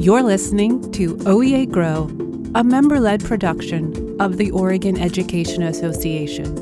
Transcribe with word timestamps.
You're 0.00 0.22
listening 0.22 0.92
to 0.92 1.16
OEA 1.16 1.68
Grow, 1.68 2.04
a 2.54 2.62
member 2.62 3.00
led 3.00 3.24
production 3.24 4.16
of 4.20 4.36
the 4.36 4.48
Oregon 4.52 4.96
Education 4.96 5.64
Association. 5.64 6.54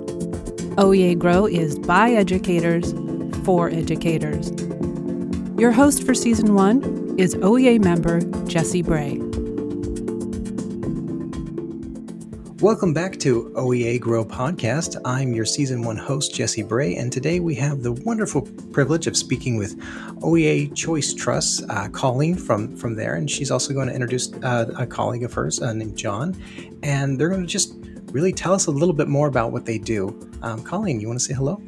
OEA 0.76 1.18
Grow 1.18 1.44
is 1.44 1.78
by 1.78 2.12
educators 2.12 2.94
for 3.44 3.68
educators. 3.68 4.52
Your 5.60 5.70
host 5.70 6.02
for 6.04 6.14
season 6.14 6.54
one 6.54 7.14
is 7.18 7.34
OEA 7.34 7.78
member 7.84 8.22
Jesse 8.46 8.80
Bray. 8.80 9.25
Welcome 12.60 12.94
back 12.94 13.18
to 13.18 13.50
OEA 13.54 14.00
Grow 14.00 14.24
Podcast. 14.24 14.98
I'm 15.04 15.34
your 15.34 15.44
season 15.44 15.82
one 15.82 15.98
host, 15.98 16.34
Jesse 16.34 16.62
Bray, 16.62 16.96
and 16.96 17.12
today 17.12 17.38
we 17.38 17.54
have 17.56 17.82
the 17.82 17.92
wonderful 17.92 18.48
privilege 18.72 19.06
of 19.06 19.14
speaking 19.14 19.58
with 19.58 19.78
OEA 20.22 20.74
Choice 20.74 21.12
Trust, 21.12 21.64
uh, 21.68 21.88
Colleen 21.90 22.34
from, 22.34 22.74
from 22.74 22.96
there. 22.96 23.16
And 23.16 23.30
she's 23.30 23.50
also 23.50 23.74
going 23.74 23.88
to 23.88 23.92
introduce 23.92 24.32
uh, 24.42 24.72
a 24.78 24.86
colleague 24.86 25.22
of 25.22 25.34
hers 25.34 25.60
uh, 25.60 25.74
named 25.74 25.98
Jon. 25.98 26.34
And 26.82 27.20
they're 27.20 27.28
going 27.28 27.42
to 27.42 27.46
just 27.46 27.74
really 28.10 28.32
tell 28.32 28.54
us 28.54 28.68
a 28.68 28.70
little 28.70 28.94
bit 28.94 29.08
more 29.08 29.28
about 29.28 29.52
what 29.52 29.66
they 29.66 29.76
do. 29.76 30.18
Um, 30.40 30.62
Colleen, 30.62 30.98
you 30.98 31.08
want 31.08 31.20
to 31.20 31.24
say 31.26 31.34
hello? 31.34 31.60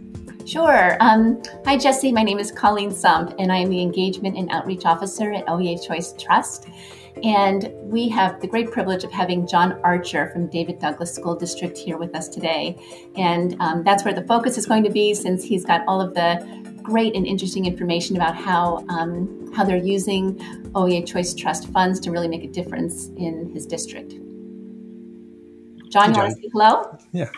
Sure. 0.46 0.96
Um, 1.01 1.43
hi, 1.66 1.77
Jesse. 1.77 2.12
My 2.12 2.23
name 2.23 2.38
is 2.38 2.51
Colleen 2.51 2.91
Sump, 2.91 3.34
and 3.38 3.52
I 3.52 3.59
am 3.59 3.68
the 3.68 3.82
Engagement 3.82 4.38
and 4.38 4.51
Outreach 4.51 4.87
Officer 4.87 5.34
at 5.34 5.45
OEA 5.48 5.87
Choice 5.87 6.15
Trust. 6.15 6.68
And 7.23 7.71
we 7.83 8.09
have 8.09 8.41
the 8.41 8.47
great 8.47 8.71
privilege 8.71 9.05
of 9.05 9.13
having 9.13 9.47
Jon 9.47 9.73
Archer 9.83 10.31
from 10.31 10.49
David 10.49 10.79
Douglas 10.79 11.15
School 11.15 11.35
District 11.35 11.77
here 11.77 11.97
with 11.97 12.15
us 12.15 12.29
today. 12.29 12.77
And 13.17 13.57
um, 13.61 13.83
that's 13.85 14.05
where 14.05 14.15
the 14.15 14.25
focus 14.25 14.59
is 14.59 14.67
going 14.67 14.85
to 14.85 14.91
be 14.91 15.15
since 15.15 15.43
he's 15.43 15.65
got 15.65 15.83
all 15.87 16.01
of 16.01 16.15
the 16.15 16.47
great 16.83 17.15
and 17.15 17.27
interesting 17.27 17.66
information 17.66 18.16
about 18.16 18.35
how, 18.35 18.85
um, 18.88 19.52
how 19.55 19.65
they're 19.65 19.77
using 19.77 20.37
OEA 20.73 21.07
Choice 21.07 21.35
Trust 21.35 21.69
funds 21.69 22.01
to 22.01 22.10
really 22.10 22.29
make 22.29 22.45
a 22.45 22.49
difference 22.49 23.09
in 23.16 23.51
his 23.53 23.66
district. 23.66 24.13
Jon, 25.91 26.15
you 26.15 26.21
want 26.21 26.35
to 26.35 26.43
say 26.43 26.49
hello? 26.53 26.99
Yeah. 27.13 27.30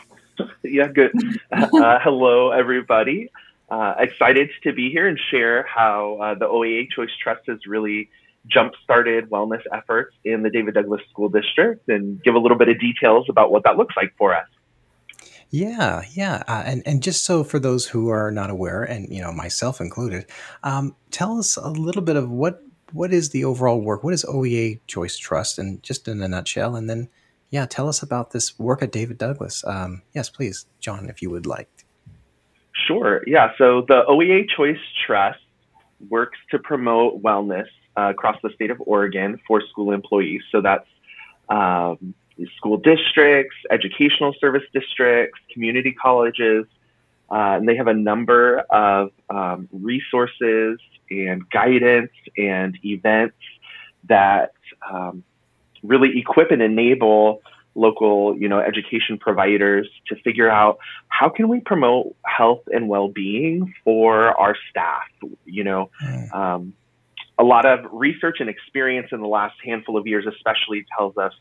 Yeah, 0.62 0.88
good. 0.88 1.12
Uh, 1.52 1.98
hello, 2.02 2.50
everybody. 2.50 3.30
Uh, 3.68 3.94
excited 3.98 4.50
to 4.62 4.72
be 4.72 4.90
here 4.90 5.06
and 5.06 5.18
share 5.30 5.64
how 5.64 6.16
uh, 6.20 6.34
the 6.34 6.46
OEA 6.46 6.88
Choice 6.90 7.10
Trust 7.22 7.42
has 7.46 7.66
really 7.66 8.08
jump 8.46 8.72
started 8.82 9.30
wellness 9.30 9.62
efforts 9.72 10.14
in 10.24 10.42
the 10.42 10.50
David 10.50 10.74
Douglas 10.74 11.02
School 11.10 11.28
District 11.28 11.86
and 11.88 12.22
give 12.22 12.34
a 12.34 12.38
little 12.38 12.56
bit 12.56 12.68
of 12.68 12.80
details 12.80 13.26
about 13.28 13.50
what 13.50 13.64
that 13.64 13.76
looks 13.76 13.94
like 13.96 14.12
for 14.16 14.34
us. 14.34 14.46
Yeah, 15.50 16.02
yeah, 16.12 16.44
uh, 16.46 16.62
and 16.64 16.82
and 16.86 17.02
just 17.02 17.24
so 17.24 17.42
for 17.42 17.58
those 17.58 17.86
who 17.86 18.08
are 18.08 18.30
not 18.30 18.50
aware, 18.50 18.84
and 18.84 19.12
you 19.12 19.20
know 19.20 19.32
myself 19.32 19.80
included, 19.80 20.26
um, 20.62 20.94
tell 21.10 21.38
us 21.38 21.56
a 21.56 21.68
little 21.68 22.02
bit 22.02 22.14
of 22.14 22.30
what 22.30 22.62
what 22.92 23.12
is 23.12 23.30
the 23.30 23.44
overall 23.44 23.80
work? 23.80 24.04
What 24.04 24.14
is 24.14 24.24
OEA 24.24 24.78
Choice 24.86 25.16
Trust, 25.16 25.58
and 25.58 25.82
just 25.82 26.06
in 26.06 26.22
a 26.22 26.28
nutshell, 26.28 26.76
and 26.76 26.88
then 26.88 27.08
yeah, 27.50 27.66
tell 27.66 27.88
us 27.88 28.00
about 28.00 28.30
this 28.30 28.56
work 28.60 28.80
at 28.80 28.92
David 28.92 29.18
Douglas. 29.18 29.64
Um, 29.66 30.02
yes, 30.14 30.30
please, 30.30 30.66
Jon, 30.78 31.10
if 31.10 31.20
you 31.20 31.30
would 31.30 31.46
like. 31.46 31.68
Sure. 32.86 33.22
Yeah. 33.26 33.50
So 33.58 33.84
the 33.88 34.02
OEA 34.08 34.48
Choice 34.56 34.78
Trust 35.04 35.40
works 36.08 36.38
to 36.52 36.58
promote 36.60 37.22
wellness 37.22 37.66
uh, 37.96 38.10
across 38.10 38.36
the 38.42 38.50
state 38.50 38.70
of 38.70 38.80
Oregon 38.80 39.40
for 39.46 39.62
school 39.68 39.92
employees. 39.92 40.42
So 40.50 40.60
that's 40.60 40.86
um, 41.48 42.14
school 42.56 42.78
districts, 42.78 43.56
educational 43.70 44.34
service 44.40 44.62
districts, 44.72 45.38
community 45.52 45.92
colleges, 45.92 46.66
uh, 47.30 47.56
and 47.58 47.68
they 47.68 47.76
have 47.76 47.86
a 47.86 47.94
number 47.94 48.60
of 48.70 49.12
um, 49.28 49.68
resources 49.72 50.78
and 51.10 51.48
guidance 51.50 52.12
and 52.36 52.76
events 52.84 53.36
that 54.08 54.52
um, 54.90 55.22
really 55.82 56.18
equip 56.18 56.50
and 56.50 56.62
enable 56.62 57.42
local 57.76 58.36
you 58.36 58.48
know 58.48 58.58
education 58.58 59.16
providers 59.16 59.88
to 60.08 60.16
figure 60.16 60.50
out 60.50 60.78
how 61.08 61.28
can 61.28 61.48
we 61.48 61.60
promote 61.60 62.16
health 62.24 62.62
and 62.72 62.88
well-being 62.88 63.72
for 63.84 64.38
our 64.40 64.56
staff 64.68 65.04
you 65.44 65.62
know 65.62 65.88
mm. 66.02 66.34
um, 66.34 66.74
a 67.40 67.42
lot 67.42 67.64
of 67.64 67.80
research 67.90 68.36
and 68.40 68.50
experience 68.50 69.08
in 69.12 69.20
the 69.20 69.26
last 69.26 69.56
handful 69.64 69.96
of 69.96 70.06
years, 70.06 70.26
especially, 70.26 70.84
tells 70.96 71.16
us 71.16 71.32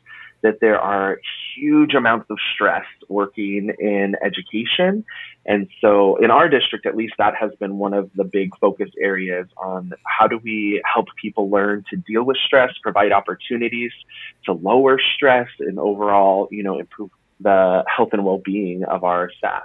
that 0.42 0.62
there 0.62 0.80
are 0.80 1.20
huge 1.54 1.94
amounts 1.94 2.28
of 2.30 2.38
stress 2.54 2.86
working 3.10 3.70
in 3.80 4.16
education. 4.24 5.04
And 5.46 5.68
so, 5.82 6.16
in 6.16 6.32
our 6.32 6.48
district, 6.48 6.86
at 6.86 6.96
least, 6.96 7.16
that 7.18 7.36
has 7.36 7.52
been 7.60 7.78
one 7.78 7.94
of 7.94 8.10
the 8.16 8.24
big 8.24 8.52
focus 8.62 8.90
areas 9.02 9.48
on 9.58 9.92
how 10.06 10.28
do 10.28 10.38
we 10.38 10.82
help 10.92 11.08
people 11.22 11.50
learn 11.50 11.84
to 11.90 11.98
deal 11.98 12.24
with 12.24 12.38
stress, 12.38 12.72
provide 12.82 13.12
opportunities 13.12 13.92
to 14.46 14.54
lower 14.54 15.02
stress, 15.16 15.50
and 15.60 15.78
overall, 15.80 16.48
you 16.50 16.64
know, 16.64 16.80
improve 16.80 17.10
the 17.42 17.84
health 17.94 18.10
and 18.14 18.24
well 18.24 18.42
being 18.44 18.86
of 18.86 19.04
our 19.04 19.30
staff. 19.38 19.64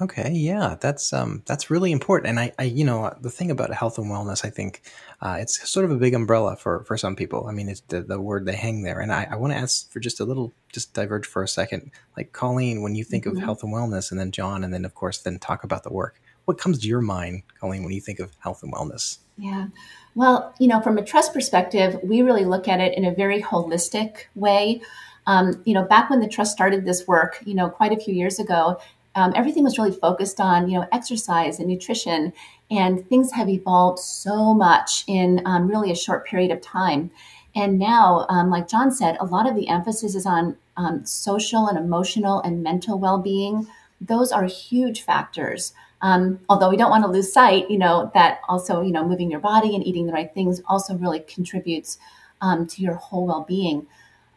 Okay, 0.00 0.30
yeah, 0.30 0.76
that's 0.80 1.12
um, 1.12 1.42
that's 1.44 1.70
really 1.70 1.90
important. 1.90 2.30
And 2.30 2.38
I, 2.38 2.52
I, 2.56 2.64
you 2.64 2.84
know, 2.84 3.12
the 3.20 3.30
thing 3.30 3.50
about 3.50 3.74
health 3.74 3.98
and 3.98 4.06
wellness, 4.06 4.44
I 4.44 4.50
think 4.50 4.82
uh, 5.20 5.38
it's 5.40 5.68
sort 5.68 5.84
of 5.84 5.90
a 5.90 5.96
big 5.96 6.14
umbrella 6.14 6.54
for 6.56 6.84
for 6.84 6.96
some 6.96 7.16
people. 7.16 7.48
I 7.48 7.52
mean, 7.52 7.68
it's 7.68 7.80
the, 7.88 8.02
the 8.02 8.20
word 8.20 8.46
they 8.46 8.54
hang 8.54 8.82
there. 8.82 9.00
And 9.00 9.12
I, 9.12 9.26
I 9.28 9.36
want 9.36 9.54
to 9.54 9.58
ask 9.58 9.90
for 9.90 9.98
just 9.98 10.20
a 10.20 10.24
little, 10.24 10.54
just 10.72 10.94
diverge 10.94 11.26
for 11.26 11.42
a 11.42 11.48
second. 11.48 11.90
Like 12.16 12.32
Colleen, 12.32 12.82
when 12.82 12.94
you 12.94 13.02
think 13.02 13.24
mm-hmm. 13.24 13.38
of 13.38 13.42
health 13.42 13.64
and 13.64 13.74
wellness, 13.74 14.12
and 14.12 14.20
then 14.20 14.30
Jon, 14.30 14.62
and 14.62 14.72
then 14.72 14.84
of 14.84 14.94
course, 14.94 15.18
then 15.18 15.40
talk 15.40 15.64
about 15.64 15.82
the 15.82 15.92
work. 15.92 16.20
What 16.44 16.58
comes 16.58 16.78
to 16.78 16.86
your 16.86 17.00
mind, 17.00 17.42
Colleen, 17.60 17.82
when 17.82 17.92
you 17.92 18.00
think 18.00 18.20
of 18.20 18.30
health 18.38 18.62
and 18.62 18.72
wellness? 18.72 19.18
Yeah. 19.36 19.66
Well, 20.14 20.54
you 20.60 20.68
know, 20.68 20.80
from 20.80 20.96
a 20.96 21.04
trust 21.04 21.34
perspective, 21.34 21.98
we 22.02 22.22
really 22.22 22.44
look 22.44 22.68
at 22.68 22.80
it 22.80 22.96
in 22.96 23.04
a 23.04 23.14
very 23.14 23.42
holistic 23.42 24.26
way. 24.34 24.80
Um, 25.26 25.60
you 25.66 25.74
know, 25.74 25.84
back 25.84 26.08
when 26.08 26.20
the 26.20 26.28
trust 26.28 26.52
started 26.52 26.86
this 26.86 27.06
work, 27.06 27.42
you 27.44 27.54
know, 27.54 27.68
quite 27.68 27.92
a 27.92 28.00
few 28.00 28.14
years 28.14 28.38
ago, 28.38 28.80
um, 29.14 29.32
everything 29.34 29.64
was 29.64 29.78
really 29.78 29.92
focused 29.92 30.40
on 30.40 30.68
you 30.68 30.78
know 30.78 30.86
exercise 30.92 31.58
and 31.58 31.68
nutrition 31.68 32.32
and 32.70 33.06
things 33.08 33.32
have 33.32 33.48
evolved 33.48 33.98
so 33.98 34.54
much 34.54 35.04
in 35.06 35.42
um, 35.44 35.68
really 35.68 35.90
a 35.90 35.96
short 35.96 36.26
period 36.26 36.50
of 36.50 36.60
time. 36.60 37.10
And 37.54 37.78
now 37.78 38.26
um, 38.28 38.50
like 38.50 38.68
jon 38.68 38.90
said 38.92 39.16
a 39.20 39.24
lot 39.24 39.48
of 39.48 39.56
the 39.56 39.68
emphasis 39.68 40.14
is 40.14 40.26
on 40.26 40.56
um, 40.76 41.04
social 41.04 41.66
and 41.66 41.78
emotional 41.78 42.40
and 42.40 42.62
mental 42.62 42.98
well-being. 42.98 43.66
Those 44.00 44.30
are 44.30 44.44
huge 44.44 45.02
factors. 45.02 45.72
Um, 46.00 46.38
although 46.48 46.70
we 46.70 46.76
don't 46.76 46.90
want 46.90 47.02
to 47.04 47.10
lose 47.10 47.32
sight 47.32 47.68
you 47.68 47.78
know 47.78 48.12
that 48.14 48.38
also 48.48 48.82
you 48.82 48.92
know 48.92 49.04
moving 49.04 49.32
your 49.32 49.40
body 49.40 49.74
and 49.74 49.84
eating 49.84 50.06
the 50.06 50.12
right 50.12 50.32
things 50.32 50.62
also 50.68 50.94
really 50.94 51.18
contributes 51.18 51.98
um, 52.40 52.68
to 52.68 52.82
your 52.82 52.94
whole 52.94 53.26
well-being 53.26 53.84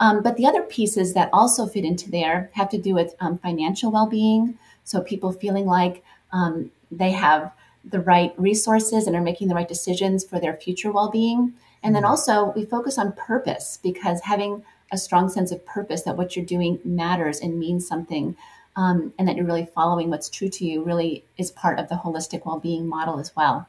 um, 0.01 0.23
but 0.23 0.35
the 0.35 0.47
other 0.47 0.63
pieces 0.63 1.13
that 1.13 1.29
also 1.31 1.67
fit 1.67 1.85
into 1.85 2.09
there 2.09 2.49
have 2.53 2.69
to 2.69 2.77
do 2.79 2.95
with 2.95 3.15
um, 3.19 3.37
financial 3.37 3.91
well 3.91 4.07
being. 4.07 4.57
So 4.83 4.99
people 4.99 5.31
feeling 5.31 5.67
like 5.67 6.03
um, 6.33 6.71
they 6.91 7.11
have 7.11 7.53
the 7.85 7.99
right 7.99 8.33
resources 8.35 9.05
and 9.05 9.15
are 9.15 9.21
making 9.21 9.47
the 9.47 9.53
right 9.53 9.67
decisions 9.67 10.23
for 10.23 10.39
their 10.39 10.55
future 10.55 10.91
well 10.91 11.11
being. 11.11 11.53
And 11.83 11.95
then 11.95 12.01
mm-hmm. 12.01 12.11
also, 12.11 12.51
we 12.55 12.65
focus 12.65 12.97
on 12.97 13.13
purpose 13.13 13.79
because 13.81 14.21
having 14.21 14.63
a 14.91 14.97
strong 14.97 15.29
sense 15.29 15.51
of 15.51 15.63
purpose 15.67 16.01
that 16.01 16.17
what 16.17 16.35
you're 16.35 16.45
doing 16.45 16.79
matters 16.83 17.39
and 17.39 17.59
means 17.59 17.87
something. 17.87 18.35
Um, 18.75 19.13
and 19.19 19.27
that 19.27 19.35
you're 19.35 19.45
really 19.45 19.65
following 19.65 20.09
what's 20.09 20.29
true 20.29 20.49
to 20.49 20.65
you 20.65 20.81
really 20.83 21.25
is 21.37 21.51
part 21.51 21.77
of 21.77 21.89
the 21.89 21.95
holistic 21.95 22.45
well-being 22.45 22.87
model 22.87 23.19
as 23.19 23.35
well. 23.35 23.67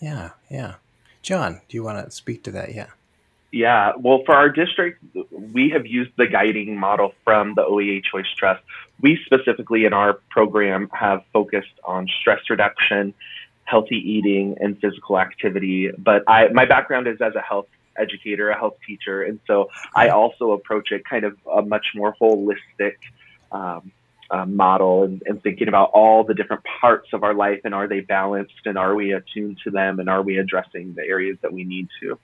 Yeah, 0.00 0.30
yeah. 0.50 0.74
Jon, 1.22 1.60
do 1.68 1.76
you 1.76 1.84
want 1.84 2.04
to 2.04 2.10
speak 2.10 2.42
to 2.44 2.50
that? 2.50 2.74
Yeah. 2.74 2.88
Yeah, 3.54 3.92
well, 3.96 4.24
for 4.26 4.34
our 4.34 4.48
district, 4.48 5.00
we 5.30 5.70
have 5.70 5.86
used 5.86 6.10
the 6.16 6.26
guiding 6.26 6.76
model 6.76 7.12
from 7.22 7.54
the 7.54 7.62
OEA 7.62 8.02
Choice 8.02 8.26
Trust. 8.36 8.60
We 9.00 9.16
specifically 9.26 9.84
in 9.84 9.92
our 9.92 10.14
program 10.28 10.90
have 10.92 11.22
focused 11.32 11.78
on 11.84 12.08
stress 12.18 12.40
reduction, 12.50 13.14
healthy 13.62 13.98
eating, 13.98 14.56
and 14.60 14.76
physical 14.80 15.20
activity. 15.20 15.92
But 15.96 16.24
I, 16.26 16.48
my 16.48 16.64
background 16.64 17.06
is 17.06 17.20
as 17.20 17.36
a 17.36 17.40
health 17.40 17.68
educator, 17.96 18.50
a 18.50 18.58
health 18.58 18.74
teacher, 18.84 19.22
and 19.22 19.38
so 19.46 19.70
I 19.94 20.08
also 20.08 20.50
approach 20.50 20.90
it 20.90 21.04
kind 21.04 21.24
of 21.24 21.38
a 21.46 21.62
much 21.62 21.92
more 21.94 22.16
holistic 22.20 22.96
um, 23.52 23.92
uh, 24.32 24.46
model 24.46 25.04
and, 25.04 25.22
and, 25.26 25.40
thinking 25.44 25.68
about 25.68 25.90
all 25.94 26.24
the 26.24 26.34
different 26.34 26.64
parts 26.80 27.12
of 27.12 27.22
our 27.22 27.34
life 27.34 27.60
and 27.62 27.72
are 27.72 27.86
they 27.86 28.00
balanced 28.00 28.62
and 28.64 28.76
are 28.76 28.96
we 28.96 29.12
attuned 29.12 29.58
to 29.62 29.70
them 29.70 30.00
and 30.00 30.08
are 30.08 30.22
we 30.22 30.38
addressing 30.38 30.94
the 30.94 31.02
areas 31.02 31.38
that 31.42 31.52
we 31.52 31.62
need 31.62 31.86
to. 32.00 32.18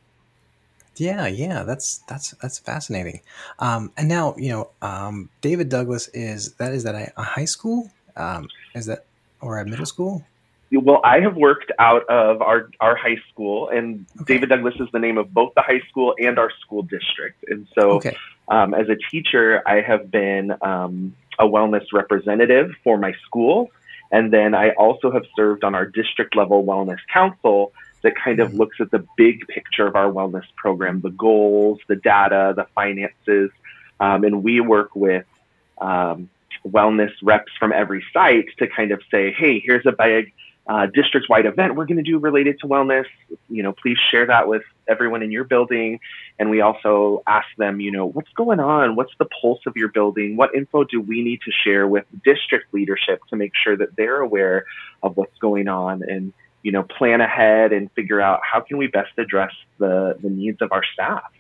Yeah, 0.96 1.26
yeah, 1.26 1.62
that's 1.62 1.98
that's 2.08 2.32
that's 2.42 2.58
fascinating. 2.58 3.20
Um, 3.58 3.92
and 3.96 4.08
now 4.08 4.34
you 4.36 4.50
know, 4.50 4.70
um, 4.82 5.30
David 5.40 5.68
Douglas 5.68 6.08
is 6.08 6.54
that 6.54 6.72
is 6.72 6.84
that 6.84 6.94
a, 6.94 7.12
a 7.16 7.22
high 7.22 7.44
school? 7.44 7.90
Um, 8.16 8.48
is 8.74 8.86
that 8.86 9.06
or 9.40 9.58
a 9.58 9.64
middle 9.64 9.86
school? 9.86 10.24
Well, 10.72 11.00
I 11.02 11.18
have 11.20 11.36
worked 11.36 11.72
out 11.78 12.08
of 12.08 12.42
our 12.42 12.70
our 12.80 12.94
high 12.94 13.16
school, 13.30 13.68
and 13.70 14.06
okay. 14.20 14.34
David 14.34 14.50
Douglas 14.50 14.74
is 14.78 14.88
the 14.92 15.00
name 15.00 15.18
of 15.18 15.34
both 15.34 15.52
the 15.54 15.62
high 15.62 15.80
school 15.88 16.14
and 16.18 16.38
our 16.38 16.50
school 16.60 16.82
district. 16.82 17.44
And 17.48 17.66
so, 17.74 17.92
okay. 17.92 18.16
um, 18.48 18.74
as 18.74 18.88
a 18.88 18.96
teacher, 19.10 19.62
I 19.66 19.80
have 19.80 20.10
been 20.10 20.54
um, 20.62 21.16
a 21.40 21.44
wellness 21.44 21.86
representative 21.92 22.70
for 22.84 22.98
my 22.98 23.14
school, 23.24 23.70
and 24.12 24.32
then 24.32 24.54
I 24.54 24.70
also 24.70 25.10
have 25.10 25.24
served 25.34 25.64
on 25.64 25.74
our 25.74 25.86
district 25.86 26.36
level 26.36 26.64
wellness 26.64 26.98
council 27.12 27.72
that 28.02 28.14
kind 28.16 28.40
of 28.40 28.54
looks 28.54 28.76
at 28.80 28.90
the 28.90 29.06
big 29.16 29.46
picture 29.48 29.86
of 29.86 29.96
our 29.96 30.10
wellness 30.10 30.44
program, 30.56 31.00
the 31.00 31.10
goals, 31.10 31.78
the 31.88 31.96
data, 31.96 32.54
the 32.56 32.66
finances. 32.74 33.50
Um, 33.98 34.24
and 34.24 34.42
we 34.42 34.60
work 34.60 34.96
with 34.96 35.26
um, 35.78 36.30
wellness 36.66 37.12
reps 37.22 37.52
from 37.58 37.72
every 37.72 38.04
site 38.12 38.46
to 38.58 38.66
kind 38.66 38.92
of 38.92 39.00
say, 39.10 39.32
hey, 39.32 39.60
here's 39.60 39.86
a 39.86 39.92
big 39.92 40.32
uh, 40.66 40.86
district-wide 40.86 41.46
event 41.46 41.74
we're 41.74 41.86
going 41.86 41.96
to 41.96 42.02
do 42.02 42.18
related 42.18 42.58
to 42.60 42.66
wellness. 42.66 43.06
You 43.48 43.62
know, 43.62 43.72
please 43.72 43.98
share 44.10 44.26
that 44.26 44.46
with 44.46 44.62
everyone 44.86 45.22
in 45.22 45.32
your 45.32 45.44
building. 45.44 45.98
And 46.38 46.48
we 46.48 46.60
also 46.60 47.22
ask 47.26 47.48
them, 47.56 47.80
you 47.80 47.90
know, 47.90 48.06
what's 48.06 48.30
going 48.32 48.60
on? 48.60 48.94
What's 48.94 49.12
the 49.18 49.24
pulse 49.24 49.60
of 49.66 49.76
your 49.76 49.88
building? 49.88 50.36
What 50.36 50.54
info 50.54 50.84
do 50.84 51.00
we 51.00 51.22
need 51.22 51.40
to 51.42 51.50
share 51.50 51.88
with 51.88 52.04
district 52.24 52.72
leadership 52.72 53.20
to 53.30 53.36
make 53.36 53.52
sure 53.56 53.76
that 53.76 53.96
they're 53.96 54.20
aware 54.20 54.64
of 55.02 55.16
what's 55.16 55.36
going 55.38 55.66
on 55.66 56.02
and 56.02 56.32
you 56.62 56.72
know 56.72 56.82
plan 56.82 57.20
ahead 57.20 57.72
and 57.72 57.90
figure 57.92 58.20
out 58.20 58.40
how 58.50 58.60
can 58.60 58.76
we 58.78 58.86
best 58.86 59.10
address 59.18 59.52
the 59.78 60.16
the 60.22 60.30
needs 60.30 60.58
of 60.60 60.72
our 60.72 60.82
staff 60.92 61.30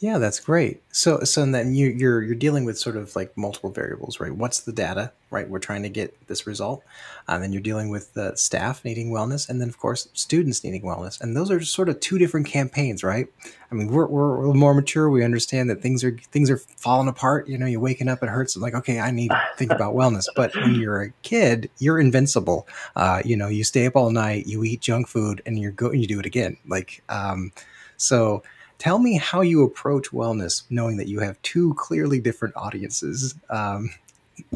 yeah, 0.00 0.18
that's 0.18 0.38
great. 0.38 0.80
So, 0.92 1.24
so 1.24 1.44
then 1.44 1.74
you, 1.74 1.88
you're 1.88 2.22
you're 2.22 2.36
dealing 2.36 2.64
with 2.64 2.78
sort 2.78 2.96
of 2.96 3.16
like 3.16 3.36
multiple 3.36 3.70
variables, 3.70 4.20
right? 4.20 4.32
What's 4.32 4.60
the 4.60 4.70
data, 4.70 5.10
right? 5.30 5.48
We're 5.48 5.58
trying 5.58 5.82
to 5.82 5.88
get 5.88 6.28
this 6.28 6.46
result, 6.46 6.84
and 7.26 7.42
then 7.42 7.52
you're 7.52 7.60
dealing 7.60 7.90
with 7.90 8.14
the 8.14 8.36
staff 8.36 8.84
needing 8.84 9.10
wellness, 9.10 9.48
and 9.48 9.60
then 9.60 9.68
of 9.68 9.78
course 9.78 10.08
students 10.12 10.62
needing 10.62 10.82
wellness, 10.82 11.20
and 11.20 11.36
those 11.36 11.50
are 11.50 11.60
sort 11.62 11.88
of 11.88 11.98
two 11.98 12.16
different 12.16 12.46
campaigns, 12.46 13.02
right? 13.02 13.26
I 13.72 13.74
mean, 13.74 13.88
we're 13.88 14.06
we're, 14.06 14.54
more 14.54 14.72
mature. 14.72 15.10
We 15.10 15.24
understand 15.24 15.68
that 15.68 15.82
things 15.82 16.04
are 16.04 16.16
things 16.30 16.48
are 16.48 16.58
falling 16.58 17.08
apart. 17.08 17.48
You 17.48 17.58
know, 17.58 17.66
you're 17.66 17.80
waking 17.80 18.08
up, 18.08 18.22
it 18.22 18.28
hurts. 18.28 18.56
like, 18.56 18.74
okay, 18.74 19.00
I 19.00 19.10
need 19.10 19.30
to 19.30 19.48
think 19.56 19.72
about 19.72 19.96
wellness. 19.96 20.26
But 20.36 20.54
when 20.54 20.76
you're 20.76 21.02
a 21.02 21.10
kid, 21.22 21.70
you're 21.80 21.98
invincible. 21.98 22.68
Uh, 22.94 23.20
you 23.24 23.36
know, 23.36 23.48
you 23.48 23.64
stay 23.64 23.86
up 23.86 23.96
all 23.96 24.12
night, 24.12 24.46
you 24.46 24.62
eat 24.62 24.80
junk 24.80 25.08
food, 25.08 25.42
and 25.44 25.58
you 25.58 25.72
go 25.72 25.90
you 25.90 26.06
do 26.06 26.20
it 26.20 26.26
again. 26.26 26.56
Like, 26.68 27.02
um, 27.08 27.50
so 27.96 28.44
Tell 28.78 28.98
me 28.98 29.18
how 29.18 29.40
you 29.40 29.64
approach 29.64 30.10
wellness, 30.10 30.62
knowing 30.70 30.96
that 30.98 31.08
you 31.08 31.20
have 31.20 31.40
two 31.42 31.74
clearly 31.74 32.20
different 32.20 32.56
audiences. 32.56 33.34
Um, 33.50 33.90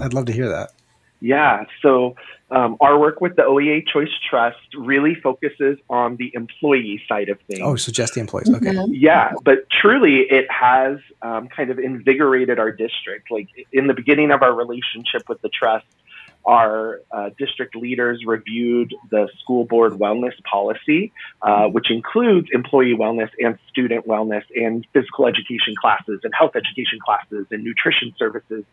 I'd 0.00 0.14
love 0.14 0.26
to 0.26 0.32
hear 0.32 0.48
that. 0.48 0.70
Yeah, 1.20 1.66
so 1.80 2.16
um, 2.50 2.76
our 2.80 2.98
work 2.98 3.20
with 3.20 3.36
the 3.36 3.42
OEA 3.42 3.86
Choice 3.86 4.10
Trust 4.28 4.58
really 4.76 5.14
focuses 5.14 5.78
on 5.88 6.16
the 6.16 6.32
employee 6.34 7.00
side 7.08 7.28
of 7.28 7.40
things. 7.42 7.60
Oh, 7.62 7.76
so 7.76 7.92
just 7.92 8.14
the 8.14 8.20
employees. 8.20 8.50
Okay. 8.50 8.66
Mm-hmm. 8.66 8.92
Yeah, 8.92 9.32
but 9.44 9.70
truly 9.70 10.26
it 10.28 10.50
has 10.50 10.98
um, 11.22 11.48
kind 11.48 11.70
of 11.70 11.78
invigorated 11.78 12.58
our 12.58 12.72
district. 12.72 13.30
Like 13.30 13.48
in 13.72 13.86
the 13.86 13.94
beginning 13.94 14.32
of 14.32 14.42
our 14.42 14.52
relationship 14.52 15.28
with 15.28 15.40
the 15.42 15.48
trust, 15.48 15.86
our 16.44 17.00
uh, 17.10 17.30
district 17.38 17.76
leaders 17.76 18.24
reviewed 18.26 18.94
the 19.10 19.28
school 19.40 19.64
board 19.64 19.92
wellness 19.92 20.32
policy, 20.44 21.12
uh, 21.42 21.66
which 21.66 21.90
includes 21.90 22.48
employee 22.52 22.94
wellness 22.98 23.30
and 23.38 23.58
student 23.68 24.06
wellness 24.06 24.42
and 24.54 24.86
physical 24.92 25.26
education 25.26 25.74
classes 25.80 26.20
and 26.24 26.32
health 26.36 26.56
education 26.56 26.98
classes 27.04 27.46
and 27.50 27.62
nutrition 27.62 28.12
services. 28.18 28.64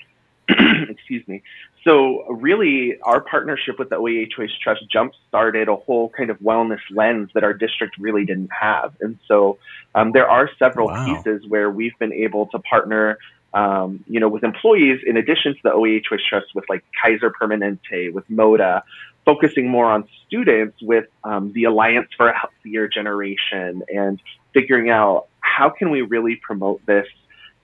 Excuse 0.90 1.28
me. 1.28 1.44
So, 1.84 2.26
really, 2.28 3.00
our 3.04 3.22
partnership 3.22 3.78
with 3.78 3.90
the 3.90 3.98
OEA 3.98 4.32
Choice 4.32 4.50
Trust 4.62 4.82
jump 4.92 5.14
started 5.28 5.70
a 5.70 5.76
whole 5.76 6.10
kind 6.10 6.30
of 6.30 6.40
wellness 6.40 6.80
lens 6.92 7.30
that 7.36 7.44
our 7.44 7.54
district 7.54 7.98
really 8.00 8.26
didn't 8.26 8.50
have. 8.60 8.96
And 9.00 9.20
so, 9.28 9.60
um, 9.96 10.12
there 10.12 10.28
are 10.30 10.50
several 10.58 10.88
wow. 10.88 11.06
pieces 11.06 11.48
where 11.48 11.70
we've 11.70 11.98
been 12.00 12.14
able 12.14 12.48
to 12.48 12.60
partner 12.60 13.20
um, 13.54 14.04
you 14.08 14.20
know, 14.20 14.30
with 14.30 14.44
employees, 14.44 15.00
in 15.06 15.18
addition 15.18 15.54
to 15.56 15.60
the 15.64 15.70
OEA 15.70 16.04
Choice 16.04 16.22
Trust, 16.28 16.48
with 16.54 16.66
like 16.70 16.84
Kaiser 17.02 17.32
Permanente, 17.32 18.14
with 18.14 18.30
MODA, 18.30 18.84
focusing 19.26 19.68
more 19.68 19.86
on 19.86 20.08
students 20.26 20.78
with 20.82 21.06
um, 21.24 21.52
the 21.54 21.66
Alliance 21.66 22.10
for 22.16 22.30
a 22.30 22.38
Healthier 22.38 22.88
Generation 22.88 23.84
and 23.88 24.22
figuring 24.54 24.90
out 24.90 25.28
how 25.42 25.70
can 25.70 25.92
we 25.92 26.02
really 26.02 26.36
promote 26.36 26.86
this. 26.86 27.08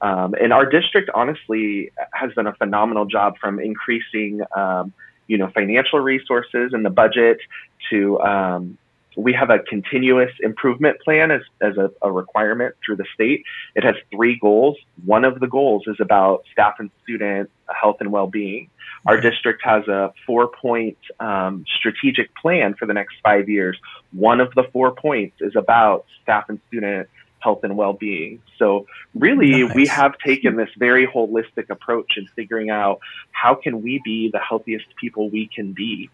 Um, 0.02 0.36
and 0.40 0.52
our 0.52 0.66
district, 0.66 1.10
honestly, 1.14 1.92
has 2.14 2.34
done 2.34 2.48
a 2.48 2.54
phenomenal 2.54 3.06
job 3.06 3.38
from 3.40 3.60
increasing, 3.60 4.42
um, 4.56 4.94
you 5.28 5.38
know, 5.38 5.50
financial 5.54 6.00
resources 6.00 6.74
in 6.74 6.84
the 6.84 6.90
budget 6.90 7.40
to 7.90 8.20
um, 8.20 8.78
we 9.16 9.34
have 9.34 9.50
a 9.50 9.60
continuous 9.60 10.32
improvement 10.42 11.00
plan 11.02 11.32
as, 11.32 11.42
as 11.62 11.78
a, 11.78 11.92
a, 12.02 12.12
requirement 12.12 12.76
through 12.86 12.98
the 12.98 13.06
state. 13.14 13.44
It 13.76 13.84
has 13.84 13.96
three 14.12 14.38
goals. 14.40 14.78
One 15.06 15.26
of 15.26 15.40
the 15.40 15.48
goals 15.48 15.84
is 15.88 15.98
about 16.00 16.44
staff 16.52 16.76
and 16.80 16.90
student 17.04 17.50
health 17.68 17.98
and 18.00 18.12
well-being. 18.12 18.70
Our 19.06 19.22
district 19.22 19.62
has 19.64 19.88
a 19.88 20.14
four-point 20.26 20.98
um, 21.20 21.66
strategic 21.78 22.36
plan 22.36 22.74
for 22.74 22.88
the 22.88 22.94
next 22.94 23.16
five 23.24 23.48
years. 23.48 23.78
One 24.12 24.40
of 24.40 24.54
the 24.56 24.64
four 24.74 24.96
points 24.96 25.38
is 25.42 25.56
about 25.56 26.06
staff 26.24 26.46
and 26.50 26.60
student 26.68 27.08
health 27.40 27.64
and 27.64 27.78
well-being. 27.78 28.42
So 28.58 28.88
really, 29.14 29.64
nice. 29.64 29.76
we 29.76 29.86
have 29.88 30.18
taken 30.18 30.56
this 30.56 30.70
very 30.78 31.06
holistic 31.06 31.70
approach 31.70 32.14
in 32.18 32.26
figuring 32.36 32.72
out 32.72 33.00
how 33.32 33.54
can 33.54 33.84
we 33.84 34.02
be 34.04 34.32
the 34.32 34.40
healthiest 34.40 34.86
people 35.00 35.30
we 35.30 35.48
can 35.54 35.74
be. 35.74 36.10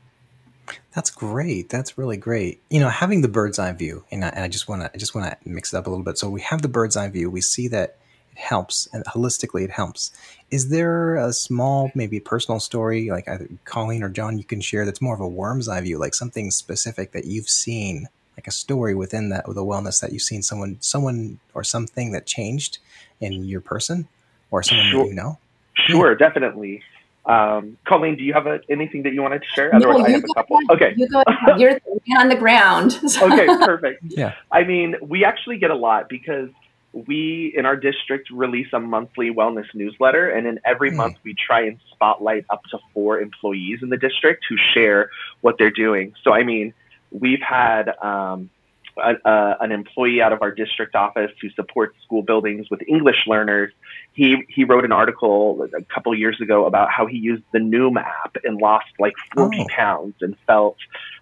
That's 0.94 1.10
great. 1.10 1.70
That's 1.70 1.98
really 1.98 2.18
great. 2.18 2.62
You 2.70 2.80
know, 2.80 2.90
having 2.90 3.22
the 3.22 3.28
bird's 3.28 3.60
eye 3.60 3.72
view, 3.72 4.04
and 4.12 4.26
I, 4.26 4.30
and 4.30 4.44
I 4.44 4.48
just 4.48 4.68
want 4.68 4.82
to, 4.82 4.92
I 4.94 4.98
just 4.98 5.16
want 5.16 5.32
to 5.32 5.50
mix 5.50 5.74
it 5.74 5.78
up 5.78 5.88
a 5.88 5.90
little 5.90 6.04
bit. 6.04 6.18
So 6.18 6.30
we 6.30 6.42
have 6.42 6.62
the 6.62 6.68
bird's 6.68 6.98
eye 6.98 7.10
view. 7.10 7.30
We 7.30 7.42
see 7.42 7.68
that 7.70 7.98
it 8.32 8.38
helps, 8.38 8.88
and 8.94 9.06
holistically, 9.06 9.64
it 9.64 9.72
helps. 9.72 10.12
Is 10.50 10.70
there 10.70 11.16
a 11.16 11.34
small, 11.34 11.92
maybe 11.96 12.20
personal 12.20 12.60
story, 12.60 13.10
like 13.10 13.28
either 13.28 13.48
Colleen 13.66 14.04
or 14.04 14.10
Jon, 14.10 14.38
you 14.38 14.44
can 14.44 14.62
share 14.62 14.86
that's 14.86 15.02
more 15.02 15.16
of 15.16 15.22
a 15.22 15.28
worm's 15.28 15.70
eye 15.70 15.82
view, 15.82 15.98
like 15.98 16.14
something 16.14 16.52
specific 16.52 17.12
that 17.14 17.26
you've 17.26 17.50
seen, 17.50 18.08
like 18.38 18.48
a 18.48 18.52
story 18.52 18.96
within 18.96 19.30
that 19.30 19.48
with 19.48 19.58
a 19.58 19.62
wellness 19.62 20.02
that 20.02 20.12
you've 20.12 20.22
seen 20.22 20.42
someone, 20.42 20.78
someone 20.80 21.40
or 21.54 21.64
something 21.64 22.12
that 22.12 22.26
changed 22.26 22.80
in 23.20 23.46
your 23.46 23.62
person 23.62 24.08
or 24.50 24.64
someone 24.64 24.88
sure. 24.88 25.04
that 25.04 25.10
you 25.10 25.16
know? 25.16 25.38
Sure, 25.74 26.12
yeah. 26.12 26.18
definitely. 26.18 26.84
Um, 27.26 27.78
Colleen, 27.86 28.16
do 28.18 28.24
you 28.24 28.34
have 28.34 28.48
a, 28.48 28.60
anything 28.70 29.04
that 29.04 29.14
you 29.14 29.22
wanted 29.22 29.44
to 29.44 29.48
share? 29.54 29.74
Otherwise, 29.76 30.00
no, 30.00 30.06
I 30.06 30.10
have 30.12 30.24
a 30.24 30.34
couple. 30.34 30.58
Okay. 30.72 30.94
You 30.98 31.08
go, 31.08 31.24
you're 31.58 31.80
on 32.20 32.30
the 32.30 32.36
ground. 32.36 33.00
okay, 33.22 33.46
perfect. 33.46 34.04
Yeah. 34.12 34.34
I 34.52 34.64
mean, 34.64 34.96
we 35.02 35.24
actually 35.24 35.58
get 35.58 35.72
a 35.72 35.76
lot 35.76 36.10
because 36.10 36.50
we 36.94 37.54
in 37.56 37.66
our 37.66 37.78
district 37.78 38.30
release 38.30 38.68
a 38.74 38.80
monthly 38.80 39.34
wellness 39.34 39.68
newsletter, 39.74 40.30
and 40.30 40.46
in 40.48 40.60
every 40.66 40.92
mm. 40.92 40.96
month 40.96 41.18
we 41.24 41.34
try 41.34 41.62
and 41.62 41.80
spotlight 41.92 42.46
up 42.50 42.64
to 42.72 42.80
four 42.94 43.22
employees 43.22 43.80
in 43.82 43.90
the 43.90 43.98
district 43.98 44.46
who 44.50 44.58
share 44.74 45.10
what 45.42 45.58
they're 45.58 45.72
doing. 45.72 46.14
So, 46.24 46.34
I 46.34 46.44
mean, 46.44 46.74
we've 47.12 47.42
had 47.42 47.90
um, 48.02 48.50
a, 48.98 49.14
a, 49.30 49.58
an 49.62 49.72
employee 49.72 50.22
out 50.22 50.34
of 50.34 50.42
our 50.42 50.52
district 50.52 50.96
office 50.96 51.32
who 51.42 51.50
supports 51.52 51.96
school 52.04 52.22
buildings 52.22 52.70
with 52.70 52.82
English 52.88 53.28
learners. 53.28 53.72
He 54.14 54.44
he 54.50 54.64
wrote 54.64 54.86
an 54.86 54.92
article 54.92 55.68
a 55.76 55.84
couple 55.84 56.14
years 56.16 56.40
ago 56.42 56.66
about 56.66 56.90
how 56.92 57.06
he 57.06 57.18
used 57.18 57.44
the 57.54 57.60
Noom 57.60 58.02
app 58.02 58.38
and 58.44 58.58
lost 58.58 58.88
like 59.00 59.14
40 59.36 59.60
oh. 59.60 59.66
pounds 59.70 60.16
and 60.22 60.36
felt 60.48 60.78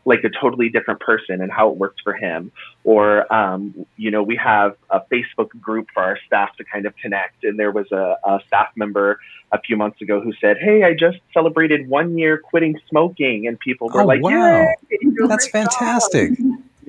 like 0.05 0.23
a 0.23 0.29
totally 0.29 0.69
different 0.69 0.99
person 0.99 1.41
and 1.41 1.51
how 1.51 1.69
it 1.69 1.77
worked 1.77 2.01
for 2.03 2.13
him. 2.13 2.51
Or 2.83 3.31
um, 3.33 3.85
you 3.97 4.09
know, 4.11 4.23
we 4.23 4.35
have 4.37 4.75
a 4.89 5.01
Facebook 5.11 5.49
group 5.61 5.87
for 5.93 6.01
our 6.01 6.17
staff 6.25 6.55
to 6.57 6.63
kind 6.63 6.85
of 6.85 6.95
connect. 6.95 7.43
And 7.43 7.59
there 7.59 7.71
was 7.71 7.91
a, 7.91 8.17
a 8.23 8.39
staff 8.47 8.69
member 8.75 9.19
a 9.51 9.59
few 9.59 9.77
months 9.77 10.01
ago 10.01 10.21
who 10.21 10.33
said, 10.39 10.57
"Hey, 10.57 10.83
I 10.83 10.93
just 10.93 11.19
celebrated 11.33 11.87
one 11.87 12.17
year 12.17 12.37
quitting 12.37 12.79
smoking," 12.89 13.47
and 13.47 13.59
people 13.59 13.89
were 13.89 14.01
oh, 14.01 14.05
like, 14.05 14.21
"Wow, 14.21 14.67
that's 15.27 15.47
fantastic." 15.47 16.31